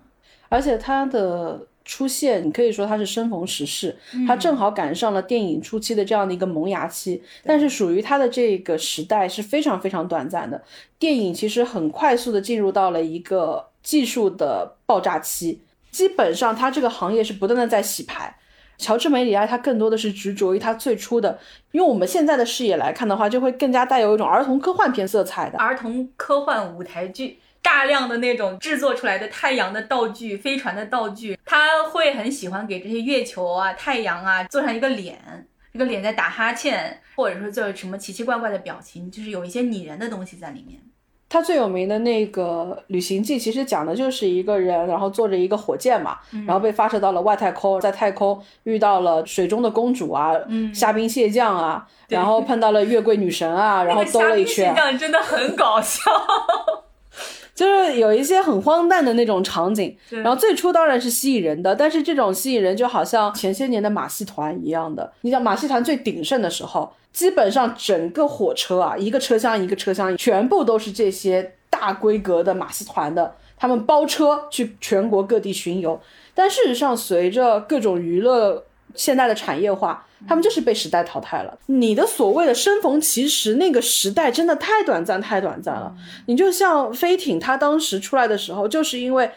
[0.49, 1.67] 而且他的。
[1.89, 3.97] 出现，你可以说它是生逢时势，
[4.27, 10.63] 它正好赶上了电影初期的这样的一个萌芽期，但是属于它的这个时代是非常非常短暂的。
[10.99, 18.37] 电影其实很快速的进入到了一个技术的爆炸期，基本上它这个行业是不断的在洗牌。
[18.77, 21.39] 乔治·梅里埃他更多的是执着于他最初的，
[21.73, 27.39] 用我们现在的视野来看的话，就会更加带有一种儿童科幻片色彩的儿童科幻舞台剧。
[27.63, 40.81] 大量的那种制作出来的太阳的道具、飞船的道具，他会很喜欢给这些月球啊、太阳啊做上一个脸，一个脸在打哈欠，或者说做什么奇奇怪怪的表情，就是有一些拟人的东西在里面。
[41.31, 46.17] 他最有名的那个旅行记，其实讲的就是一个人，然后坐着一个火箭嘛，
[46.47, 50.33] 然后被发射到了外太空，在太空遇到了水中的公主啊、
[50.73, 54.75] 虾兵蟹将啊，然后碰到了月桂女神啊， 然后兜了一圈。
[54.75, 56.11] 虾兵蟹将真的很搞笑。
[57.59, 65.13] 就是有一些很荒诞的那种场景，然后最初当然是吸引人的，但是这种吸引人就好像前些年的马戏团一样的。
[65.23, 76.01] 你想马戏团最鼎盛的时候，基本上整个火车啊，一个车厢一个车厢，全部都是这些大规格的马戏团的，他们包车去全国各地巡游。
[76.35, 78.63] 但事实上，随着各种娱乐
[78.95, 80.05] 现代的产业化。
[80.27, 81.59] 他们就是被时代淘汰了。
[81.67, 85.95] 你的所谓的生逢其时，那个时代真的太短暂，太短暂了。
[86.27, 89.31] 你就像飞艇，它当时出来的时候，就是因为。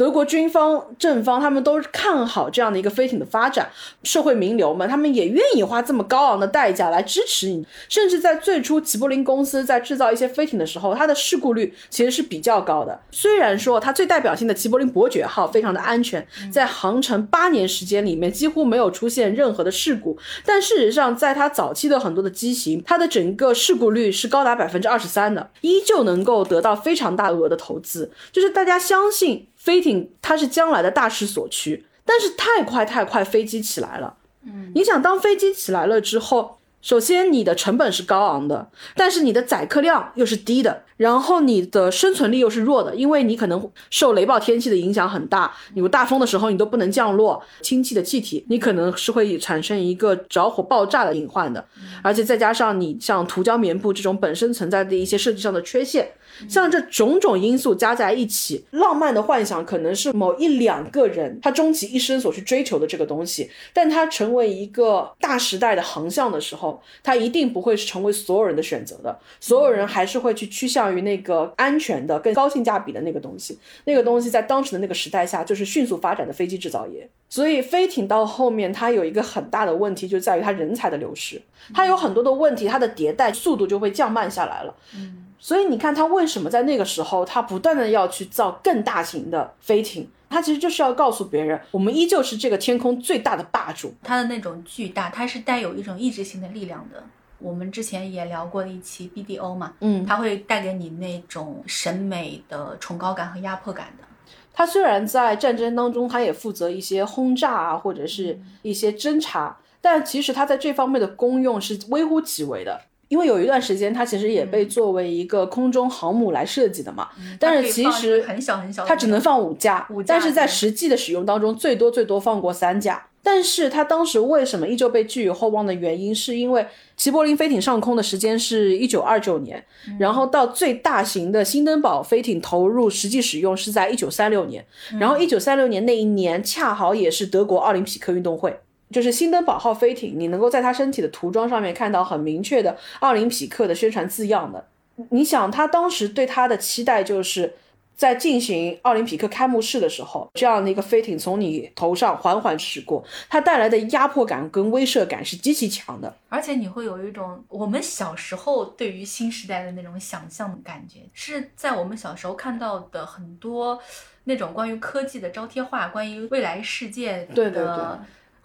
[0.00, 3.68] 德国军方正方他们都看好这样的一个飞艇的发展，
[4.02, 7.66] 社会名流们他们也愿意花这么高昂的代价来支持你。
[7.86, 12.98] 甚至在最初，齐柏林公司在制造一些飞艇的时候，它的事故率其实是比较高的。
[13.10, 29.48] 虽然说它最代表性的齐柏林伯爵号非常的安全，在航程八年时间里面几乎没有出现任何的事故，但事实上，在它早期的很多的机型，它的整个事故率是高达百分之二十三的，依旧能够得到非常大额的投资，就是大家相信。
[29.60, 34.16] 飞艇它是将来的大势所趋，但是太快太快，飞机起来了。
[34.46, 51.62] 嗯，你想当飞机起来了之后，首先你的成本是高昂的，但是你的载客量又是低的，然后你的生存力又是弱的，因为你可能受雷暴天气的影响很大，有大风的时候你都不能降落，氢气的气体你可能是会产生一个着火爆炸的隐患的，
[52.02, 56.12] 而且再加上你像涂胶棉布这种本身存在的一些设计上的缺陷。
[56.48, 69.18] 像这种种因素加在一起，浪漫的幻想可能是某一两个人他终其一生所去追求的这个东西，但它成为一个大时代的航向的时候，它一定不会是成为所有人的选择的。
[69.40, 73.58] 所有人还是会去趋向于那个安全的、更高性价比的那个东西。
[73.84, 77.08] 那个东西在当时的那个时代下，就是迅速发展的飞机制造业。
[77.28, 81.40] 所以飞艇到后面，它有一个很大的问题，就在于它人才的流失，
[81.72, 84.74] 它有很多的问题，它的迭代速度就会降慢下来了。
[84.94, 85.26] 嗯。
[85.40, 90.06] 所以你看，他为什么在那个时候，他不断的要去造更大型的飞艇？
[90.28, 93.92] 他其实就是要告诉别人，我们依旧是这个天空最大的霸主。
[94.02, 97.02] 它的那种巨大，它是带有一种意志性的力量的。
[97.38, 104.04] 我们之前也聊过一期 BDO 嘛，嗯，它会带给你那种审美的崇高感和压迫感的。
[104.52, 112.82] 它虽然在战争当中，它也负责一些轰炸啊，或者是一些侦察，但其实它在这方面的功用是微乎其微的。
[113.10, 117.08] 因为有一段时间，它其实也被作为一个空中航母来设计的嘛，
[117.40, 123.08] 但是其实很小很小，它只能放五架，五架，但是在实际的使用当中，最多最多放过三架。
[123.22, 126.64] 但是它当时为什么依旧被寄予厚望的原因，是因为
[126.96, 129.62] 齐柏林飞艇上空的时间是一九二九年，
[129.98, 134.64] 然后到最大型的新登堡飞艇投入实际使用是在一九三六年，
[135.00, 138.60] 然后一九三六年那一年恰好也是德国奥林匹克运动会。
[138.90, 144.66] 就是新登堡号飞艇，你能够在它身体的涂装上面看到很明确的奥林匹克的宣传字样的。
[145.10, 147.54] 你想，他当时对它的期待，就是
[147.96, 156.14] 在进行奥林匹克开幕式的时候，这样的一个飞艇从你头上缓缓驶过，它带来的压迫感跟威慑感是极其强的。
[156.28, 163.80] 而且你会有一种我们小时候对于新时代的那种想象的感觉，是在我们小时候看到的很多
[164.24, 167.34] 那种关于科技的招贴画，关于未来世界的。
[167.34, 167.74] 对对对。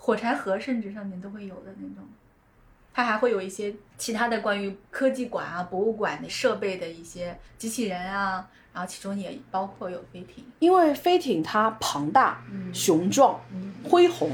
[0.06, 2.08] 火柴盒甚至上面都会有的那种，
[2.93, 13.41] 它还会有一些其他的关于科技馆啊、博物馆的设备的一些机器人啊，然后其中也包括有飞艇，因为飞艇它庞大、雄壮、
[13.84, 14.30] 恢宏，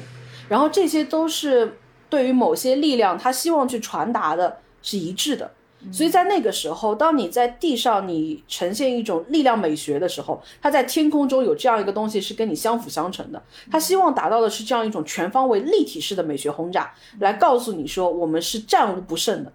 [0.50, 5.50] 然后这些都是对于某些力量，它希望去传达的是一致的。
[5.92, 13.42] 所以在那个时候，当你在地上你呈现一种力量美学的时候，它在天空中有这样一个东西是跟你相辅相成的。
[13.72, 19.52] 他希望达到的是这样一种全方位立体式的美学轰炸，来告诉你说我们是战无不胜的。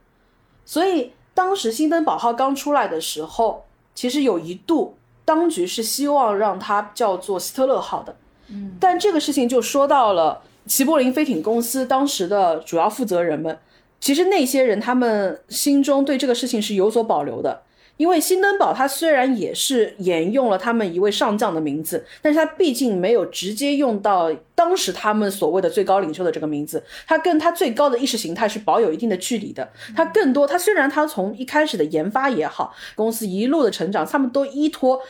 [0.65, 3.65] 所以当时新登堡号刚出来的时候，
[3.95, 8.17] 其实有一度当局是希望让它叫做希特勒号的。
[8.49, 13.57] 嗯，但这个事情就说到了齐柏林飞艇公司当时的主要负责人们。
[14.07, 17.63] 其实那些人他们心中对这个事情是有所保留的，
[17.97, 29.69] 因为新登堡他虽然也是沿用了他们一位上将的名字，但是他毕竟没有直接用到当时他们所谓的最高领袖的这个名字，他跟他最高的意识形态是保有一定的距离的。
[29.97, 35.03] 他更多，他虽然他从一开始的研发也好，公司一路的成长，他们都依托。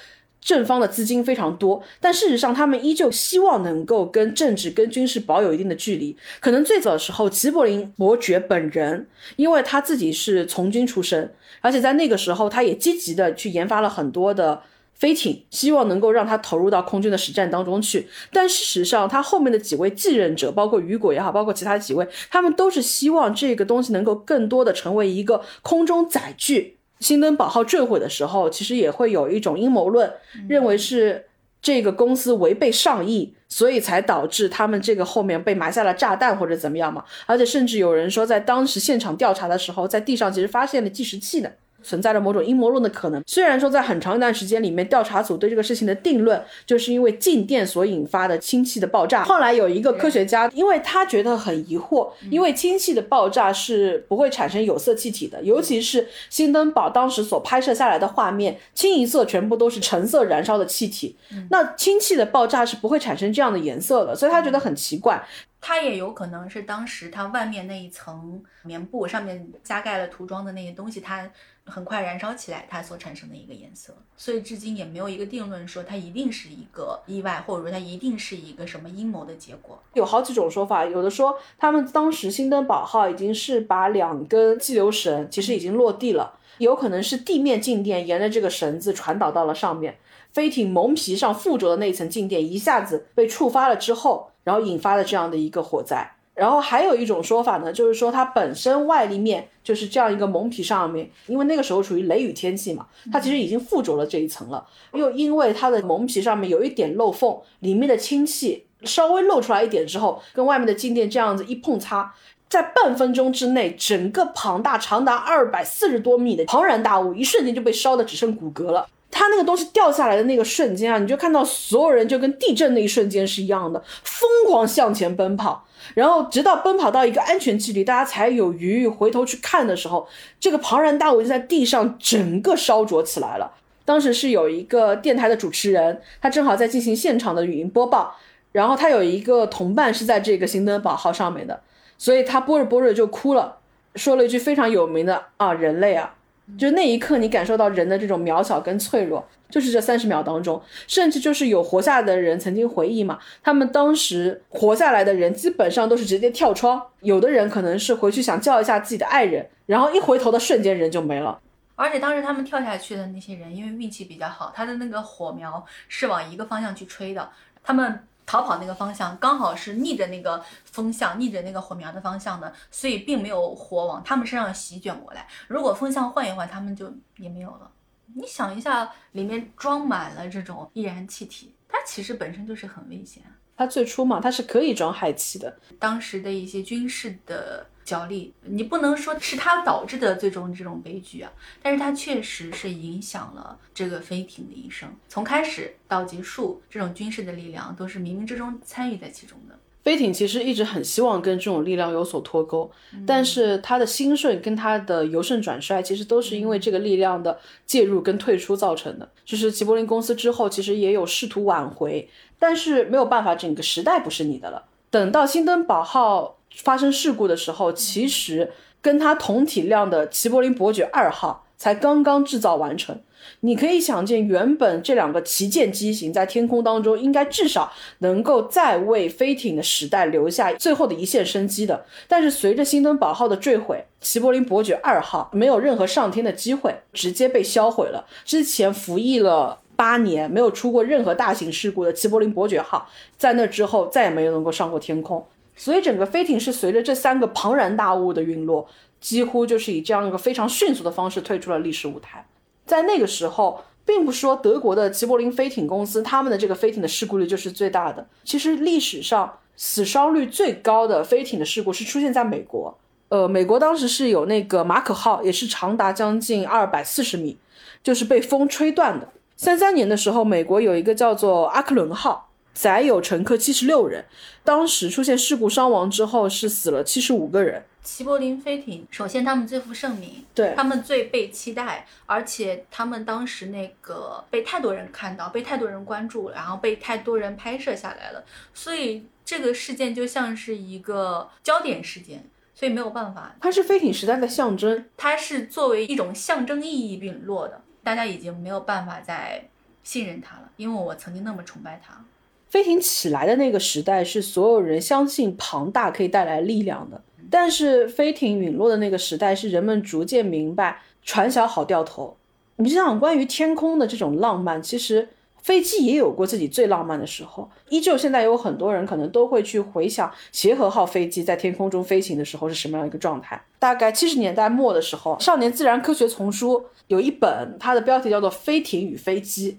[0.46, 6.16] 正方的资金非常多，但事实上他们依旧希望能够跟政治、跟军事保有一定的距离。
[6.38, 14.62] 可能最早的时候，齐柏林伯爵本人，因为他自己是从军出身，而且在那个时候，他也积极的去研发了很多的
[14.94, 18.06] 飞艇，希望能够让他投入到空军的实战当中去。
[18.32, 26.75] 但事实上，他后面的几位继任者，包括雨果也好，包括其他几位，他们都是希望这个东西能够更多的成为一个空中载具。
[27.00, 30.12] 新登堡号坠毁的时候，其实也会有一种阴谋论，
[30.48, 31.26] 认为是
[31.60, 37.04] 这个公司违背上意，所以才导致他们这个后面被埋下了炸弹或者怎么样嘛。
[37.26, 41.52] 而且甚至有人说，在当时现场调查的时候，在地上其实发现了计时器的。
[41.86, 43.22] 存在着某种阴谋论的可能。
[43.26, 49.22] 虽然说在很长一段时间里面，调查组对这个事情的定论就是因为静电所引发的氢气的爆炸。
[49.22, 61.16] 后来有一个科学家，因为他觉得很疑惑，因为氢气的爆炸是不会产生有色气体的，尤其是新登堡当时所拍摄下来的画面，清一色全部都是橙色燃烧的气体。
[61.50, 65.22] 那氢气的爆炸是不会产生这样的颜色的，所以他觉得很奇怪。
[65.60, 71.30] 它也有可能是当时它外面那一层棉布上面加盖了涂装的那些东西，它。
[71.68, 79.76] 很快燃烧起来，它所产生的一个颜色，所以至今也没有一个定论说它一定是一个意外，或者说它一定是一个什么阴谋的结果。
[79.94, 89.98] 有好几种说法，有的说他们当时新登堡号已经是把两根气流绳其实已经落地了，有可能是地面静电沿着这个绳子传导到了上面，
[90.30, 96.08] 飞艇蒙皮上附着的那层静电一下子被触发了之后，然后引发了这样的一个火灾。
[96.34, 104.64] 然后还有一种说法呢，就是说它本身外立面就是这样一个蒙皮上面，因为那个时候处于雷雨天气嘛，它其实已经附着了这一层了。
[104.92, 112.14] 又因为它的蒙皮上面有一点漏缝，里面的氢气稍微漏出来一点之后，跟外面的静电这样子一碰擦，
[112.50, 118.86] 在半分钟之内，整个庞大长达二百四十多米的庞然大物，一瞬间就被烧的只剩骨骼了。
[119.10, 125.64] 它那个东西掉下来的那个瞬间啊，你就看到所有人就跟地震那一瞬间是一样的，疯狂向前奔跑。
[125.94, 130.08] 然后直到奔跑到一个安全距离，大家才有余回头去看的时候，
[130.40, 133.52] 这个庞然大物就在地上整个烧灼起来了。
[133.84, 138.16] 当时是有一个电台的主持人，他正好在进行现场的语音播报，
[138.50, 141.60] 然后他有一个同伴是在这个新登堡号上面的，
[141.96, 143.58] 所以他播着播着就哭了，
[143.94, 146.15] 说了一句非常有名的啊，人类啊，
[146.58, 161.40] 就那一刻你感受到人的这种渺小跟脆弱，就是这三十秒当中，甚至就是有活下来的人曾经回忆嘛，他们当时活下来的人基本上都是直接跳窗，有的人可能是回去想叫一下自己的爱人，然后一回头的瞬间人就没了。
[161.74, 167.28] 而且当时他们跳下去的那些人，因为运气比较好，他的那个火苗是往一个方向去吹的，
[167.62, 175.26] 他们逃跑那个方向刚好是逆着那个风向，逆着那个火苗的方向的，所以并没有火往他们身上席卷过来。
[175.46, 177.70] 如果风向换一换，他们就也没有了。
[178.14, 183.22] 你想一下，里面装满了这种易燃气体，它其实本身就是很危险。
[183.56, 185.56] 它最初嘛，它是可以装氦气的。
[185.78, 187.66] 当时的一些军事的。
[187.86, 191.32] 角力，你不能说是他导致的最终这种悲剧啊，
[191.62, 199.56] 但是他确实是影响了这个飞艇的一生，从开始到结束，这种军事的力量都是冥冥之中参与在其中的。
[199.84, 202.68] 飞艇其实一直很希望跟这种力量有所脱钩，
[203.06, 209.08] 但是它的兴盛跟它的由盛转衰，其实都是因为这个力量的介入跟退出造成的。
[209.24, 214.64] 就是齐柏林公司之后，其实也有试图挽回，但是没有办法，整个时代不是你的了。
[214.90, 216.32] 等到新登堡号。
[216.56, 218.50] 发生事故的时候，其实
[218.80, 222.98] 跟它同体量的齐柏林伯爵二号才刚刚制造完成。
[223.40, 231.84] 你可以想见，原本这两个旗舰机型在天空当中应该至少能够再为飞艇的时代留下最后的一线生机的。
[232.06, 238.06] 但是随着新登堡号的坠毁，齐柏林伯爵二号没有任何上天的机会，直接被销毁了。
[238.24, 242.88] 之前服役了八年没有出过任何大型事故的齐柏林伯爵号，
[243.18, 245.26] 在那之后再也没有能够上过天空。
[245.56, 248.68] 所以整个飞艇是随着这三个庞然大物的陨落，
[249.00, 252.26] 几乎就是以这样一个非常迅速的方式退出了历史舞台。
[252.66, 258.06] 在那个时候，并不说德国的齐柏林飞艇公司他们的这个飞艇的事故率就是最大的。
[258.24, 262.76] 其实历史上死伤率最高的飞艇的事故是出现在美国。
[263.08, 267.38] 呃，美国当时是有那个马可号，也是长达将近二百四十米，
[267.82, 269.08] 就是被风吹断的。
[269.36, 272.28] 三三年的时候，美国有一个叫做阿克伦号。
[272.56, 274.06] 载有乘客七十六人，
[274.42, 277.62] 当时出现事故伤亡之后是死了七十五个人。
[277.82, 299.46] 齐柏林飞艇，首先他们最负盛名，对他们最被期待，而且他们当时那个被太多人看到，被太多人关注，然后被太多人拍摄下来了，所以这个事件就像是一个焦点事件，所以没有办法，它是飞艇时代的象征，它是作为一种象征意义陨落的，大家已经没有办法再
[299.84, 302.02] 信任它了，因为我曾经那么崇拜它。
[302.48, 312.16] 飞艇起来的那个时代是所有人相信庞大可以带来力量的，但是飞艇陨落的那个时代是人们逐渐明白船小好掉头。
[312.56, 315.08] 你想想，关于天空的这种浪漫，其实
[315.42, 317.50] 飞机也有过自己最浪漫的时候。
[317.68, 323.38] 依旧，现在有很多人可能都会去回想协和号飞机在天空中飞行的时候是什么样一个状态。
[323.58, 329.52] 大概七十年代末的时候，《少年自然科学丛书》有一本，它的标题叫做《飞艇与飞机》。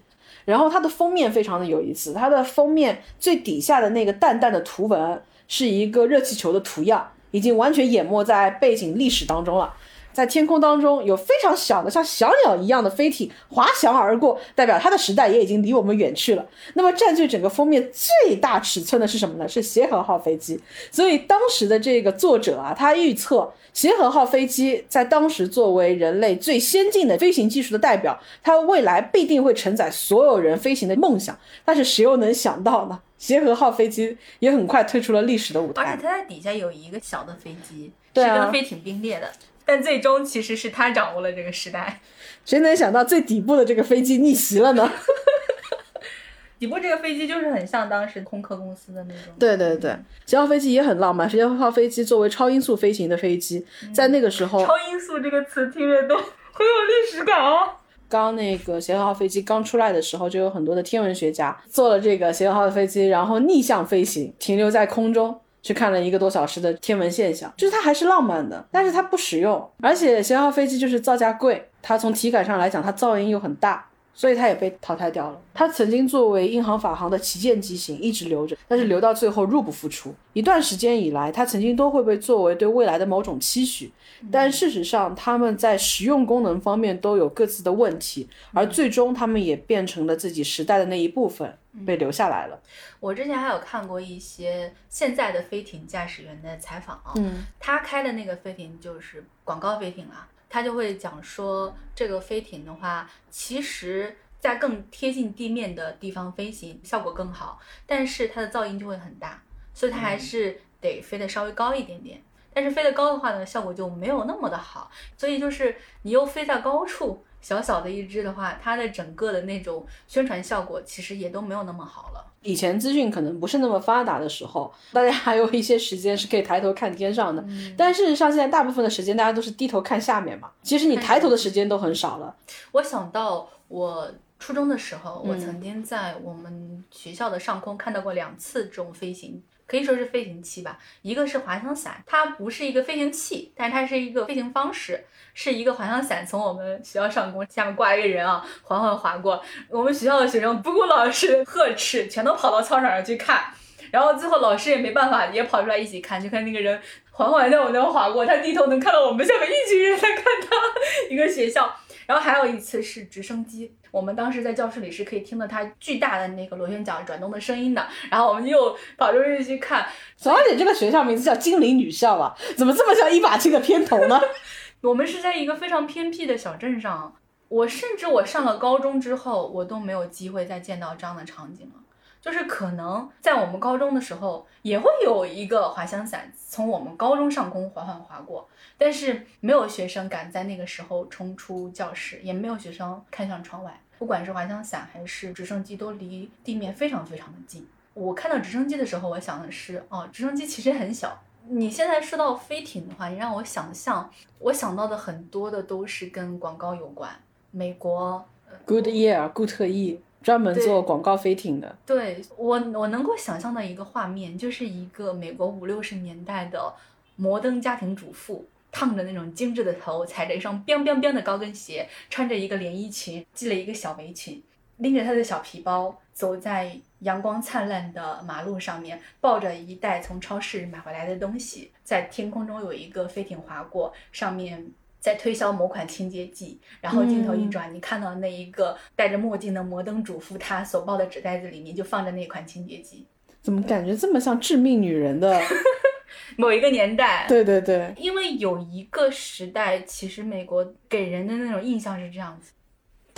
[0.47, 9.73] 然后它的封面非常的有意思，它的封面最底下的那个淡淡的图文是一个热气球的图样，已经完全淹没在背景历史当中了。
[10.17, 16.43] 在天空当中有非常小的像小鸟一样的飞艇滑翔而过，代表它的时代也已经离我们远去了。
[16.73, 19.47] 那么占据整个封面最大尺寸的是什么呢？
[19.47, 20.59] 是协和号飞机。
[20.89, 31.37] 所以当时的这个作者啊，他预测协和号飞机在当时作为人类最先进的飞行技术的代表，它未来必定会承载所有人飞行的梦想。
[31.63, 32.99] 但是谁又能想到呢？
[33.19, 35.83] 协和号飞机也很快退出了历史的舞台。
[35.83, 39.31] 而且它在底下有一个小的飞机，是跟飞艇并列的。
[39.67, 41.99] 但最终其实是他掌握了这个时代，
[42.45, 44.89] 谁能想到最底部的这个飞机逆袭了呢？
[46.57, 49.33] 底部这个飞机就是很像当时空客公司的那种。
[49.37, 49.95] 对对对，
[50.25, 51.29] 协和飞机也很浪漫。
[51.29, 53.63] 协和号飞机作为超音速飞行的飞机，
[53.93, 57.69] 在那个时候，超音速这个词听着都 很有历史感哦。
[58.09, 65.39] 刚那个协和号飞机刚出来的时候，就有很多的天文学家坐了这个协和号的飞机，然后逆向飞行，停留在空中。
[65.61, 75.39] 去看了一个多小时的天文现象，就是它还是浪漫的，但是它不实用，而且协和号飞机就是造价贵，它从体感上来讲，它噪音又很大，所以它也被淘汰掉了。
[75.53, 80.13] 它曾经作为英航、法航的旗舰机型一直留着，但是留到最后入不敷出。
[80.33, 83.91] 一段时间以来，它曾经都会被作为对未来的某种期许。
[84.31, 92.59] 但事实上，他们在实用功能方面都有各自的问题，而最终他们也变成了自己时代的那一部分，被留下来了。
[92.99, 109.43] 我之前还有看过一些现在的飞艇驾驶员的采访，嗯，他开的那个飞艇就是广告飞艇啊，他就会讲说，这个飞艇的话，其实在更贴近地面的地方飞行效果更好，但是它的噪音就会很大，
[109.73, 112.21] 所以它还是得飞得稍微高一点点。
[112.57, 114.89] 但是飞得高的话呢，效果就没有那么的好。
[115.15, 122.33] 所以就是你又飞在高处，小小的一只的话，它的整个的那种宣传效果其实也都没有那么好了。
[122.41, 127.45] 以前资讯可能不是那么发达的时候，大家还有一些时间是可以抬头看天上的。
[127.77, 130.49] 但事实上，现在大部分的时间大家都是低头看下面嘛。
[130.63, 132.35] 其实你抬头的时间都很少了。
[132.71, 139.43] 我想到我初中的时候，我曾经在我们学校的上空看到过两次这种飞行。
[139.67, 149.43] 可以说是飞行器吧，一个是滑翔伞，它不是一个飞行器，但它是一个飞行方式，是一个滑翔伞从我们学校上空下面挂一个人啊，缓缓滑过。
[149.69, 153.43] 我们学校的学生不顾老师呵斥，全都跑到操场上去看，
[153.91, 160.55] 然后最后老师也没办法，也跑出来一起看，就看那个人缓缓在我们那滑过，他低头能看到我们下面一群人在看他，
[161.13, 161.75] 一个学校。
[162.05, 167.87] 然后还有一次是直升机，我们当时在教室里是可以听到它巨大的那个螺旋桨转动的声音的。
[168.09, 169.87] 然后我们又跑出去去看。
[170.15, 174.19] 小姐，这个学校名字叫精灵女校啊，怎么这么像一把青的片头呢？
[174.81, 177.15] 我们是在一个非常偏僻的小镇上，
[177.47, 181.81] 我甚至我上了高中之后，我都没有机会再见到这样的场景了。
[182.27, 188.45] 就是可能在我们高中的时候，也会有一个滑翔伞从我们高中上空缓缓划过。
[188.77, 193.79] 但是没有学生敢在那个时候冲出教室，也没有学生看向窗外。
[193.97, 197.65] 不管是滑翔伞还是直升机，都离地面非常非常的近。
[197.93, 201.17] 我看到直升机的时候，我想的是，哦，直升机其实很小。
[201.47, 207.09] 你现在说到飞艇的话，你让我想象，我想到的很多的都是跟广告有关。
[207.51, 208.25] 美国
[208.65, 211.73] ，Good Year，固特异，专门做广告飞艇的。
[211.85, 216.73] 对我，我能够想象的一个画面，就是一个美国五六十年代的
[217.15, 218.45] 摩登家庭主妇。
[218.69, 224.43] 烫着那种精致的头，踩着一双 biang biang biang 的高跟鞋，穿着一个连衣裙，系了一个小围裙，
[224.75, 234.67] 拎着她的小皮包，走在阳光灿烂的马路上面，抱着一袋从超市买回来的东西，在天空中有一个飞艇划过，上面
[234.99, 243.05] 在推销某款清洁剂，然后镜头一转，你看到那一个戴着墨镜的摩登主妇，她所抱的纸袋子里面就放着那款清洁剂，
[243.41, 245.39] 怎么感觉这么像致命女人的？
[246.37, 252.51] 某一个年代，对对对，因为有一个时代，其实美国给人的那种印象是这样子。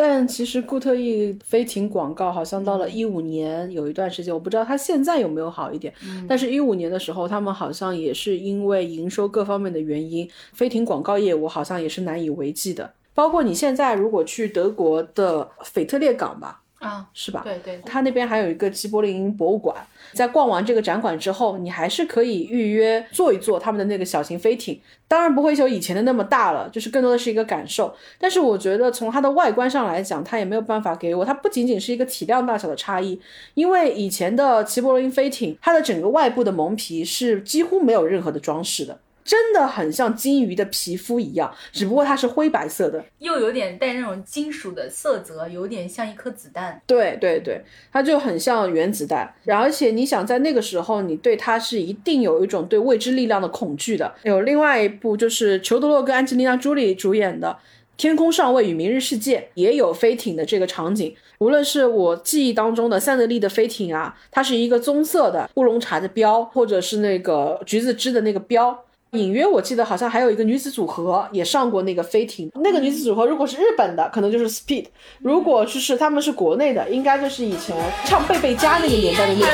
[0.01, 5.93] 但其实固特异飞艇广告好像到了一五年有一段时间，我不知道它现在有没有好一点。
[6.25, 12.93] 但是，一五年的时候，他们好像也是因为营收各方面的原因，飞艇广告业务好像也是难以为继的。
[13.13, 16.61] 包括你现在如果去德国的腓特烈港吧。
[16.79, 17.41] 啊，是吧？
[17.43, 19.75] 对对，他那边还有一个齐柏林博物馆，
[20.13, 27.93] 在逛完这个展馆之后，你还是可以预约坐一坐他们的那个小型飞艇，当然不会像以前的那么大了，就是更多的是一个感受。
[28.17, 33.19] 但是我觉得从它的外观上来讲，它也没有办法给我，它不仅仅是一个体量大小的差异，
[33.55, 38.97] 因为以前的齐柏林飞艇，它的整个外部的蒙皮是几乎没有任何的装饰的。
[39.29, 46.81] 真的很像金鱼的皮肤一样，只不过它是灰白色的，又有点带那种金属的色泽，有点像一颗子弹。
[46.87, 47.63] 对对对，
[47.93, 49.31] 它就很像原子弹。
[49.43, 54.11] 然而且你想在那个时候，你对它是一定有一种对未知力量的恐惧的。
[54.23, 57.49] 有另外一部就是裘德洛跟安吉丽娜朱莉主演的
[57.97, 61.15] 《天空上尉与明日世界》，也有飞艇的这个场景。
[61.37, 68.85] 无论是我记忆当中的三德利的飞艇啊，它是一个棕色的乌龙茶的标，或者是那个橘子汁的那个标。
[69.11, 74.85] 隐约我记得好像还有一个女子组合也上过那个飞艇，那个女子组合如果是日本的，可能就是 Speed；
[75.19, 79.49] 如果就是他们是国内的，应该就是以前唱贝贝家那个年代的那些。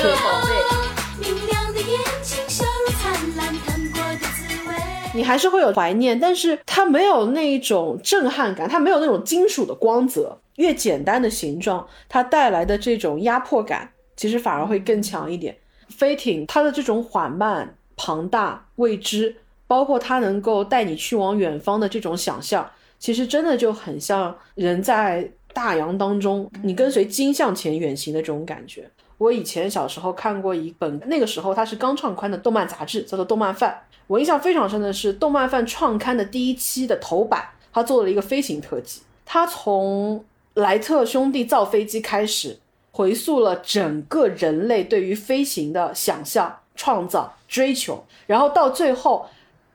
[5.14, 10.38] 你还是会有怀念，但是它没有那一种震撼感，它没有那种金属的光泽。
[10.58, 15.56] 越简单的形状，它带来的这种压迫感，其实反而会更强一点。
[15.88, 19.38] 飞艇它的这种缓慢、庞大、未知。
[19.68, 28.90] 包括它能够带你去往远方的这种想象，其实真的就很像人在大洋当中，你跟随鲸向前远行的这种感觉。
[29.18, 33.72] 我以前小时候看过一本，那个时候它是刚创刊的动漫杂志，叫做《动漫范》。
[34.08, 39.02] 我印象非常深的是，《动漫范》创刊的第一期的头版，他做了一个飞行特辑。
[39.26, 40.24] 他从
[40.56, 42.60] 莱特兄弟造飞机开始，
[42.92, 49.26] 回溯了整个人类对于飞行的想象、创造、追求，然后到最后。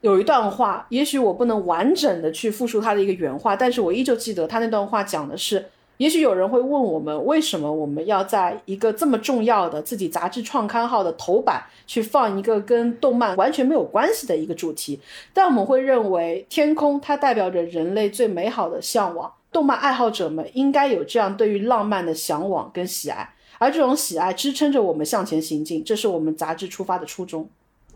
[0.01, 5.67] 有一段话，也许我不能完整的去复述他的一个原话，但是我依旧记得他那段话讲的是：
[5.99, 14.99] 也许有人会问我们，为什么我们要在一个这么重要的自己杂志创刊号的头版去放一个跟动漫完全没有关系的一个主题？
[15.35, 27.51] 但我们会认为，天空它代表着人类最美好的向往，动漫爱好者们应该有这样对于浪漫的向往跟喜爱，而这种喜爱支撑着我们向前行进，这是我们杂志出发的初衷。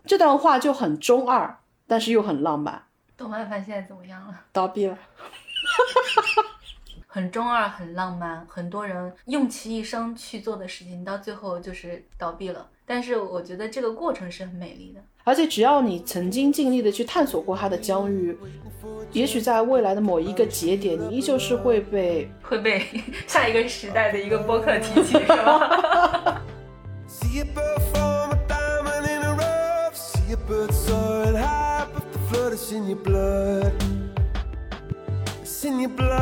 [0.05, 1.57] 这段话就很中二。
[1.87, 2.83] 但是又很浪漫。
[3.17, 4.41] 董曼凡现在怎么样了？
[4.51, 4.97] 倒闭了。
[7.07, 12.67] 很中二，很浪漫，很多人用其一生去做的事情，到最后就是倒闭了。
[12.85, 15.01] 但是我觉得这个过程是很美丽的。
[15.23, 18.37] 而且只要你曾经尽力的去探索过它的疆域，
[19.11, 22.85] 也许在未来的某一个节点，你依旧是会被 会被
[23.25, 26.41] 下一个时代的一个播客提起，是吧
[32.55, 33.73] it's in your blood.
[35.41, 36.15] It's in your blood.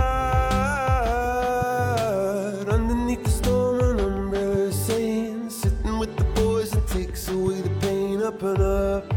[2.67, 8.23] Underneath the storm, and umbrella saying, sitting with the boys, it takes away the pain.
[8.23, 9.13] Up and up,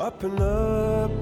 [0.00, 1.21] up and up.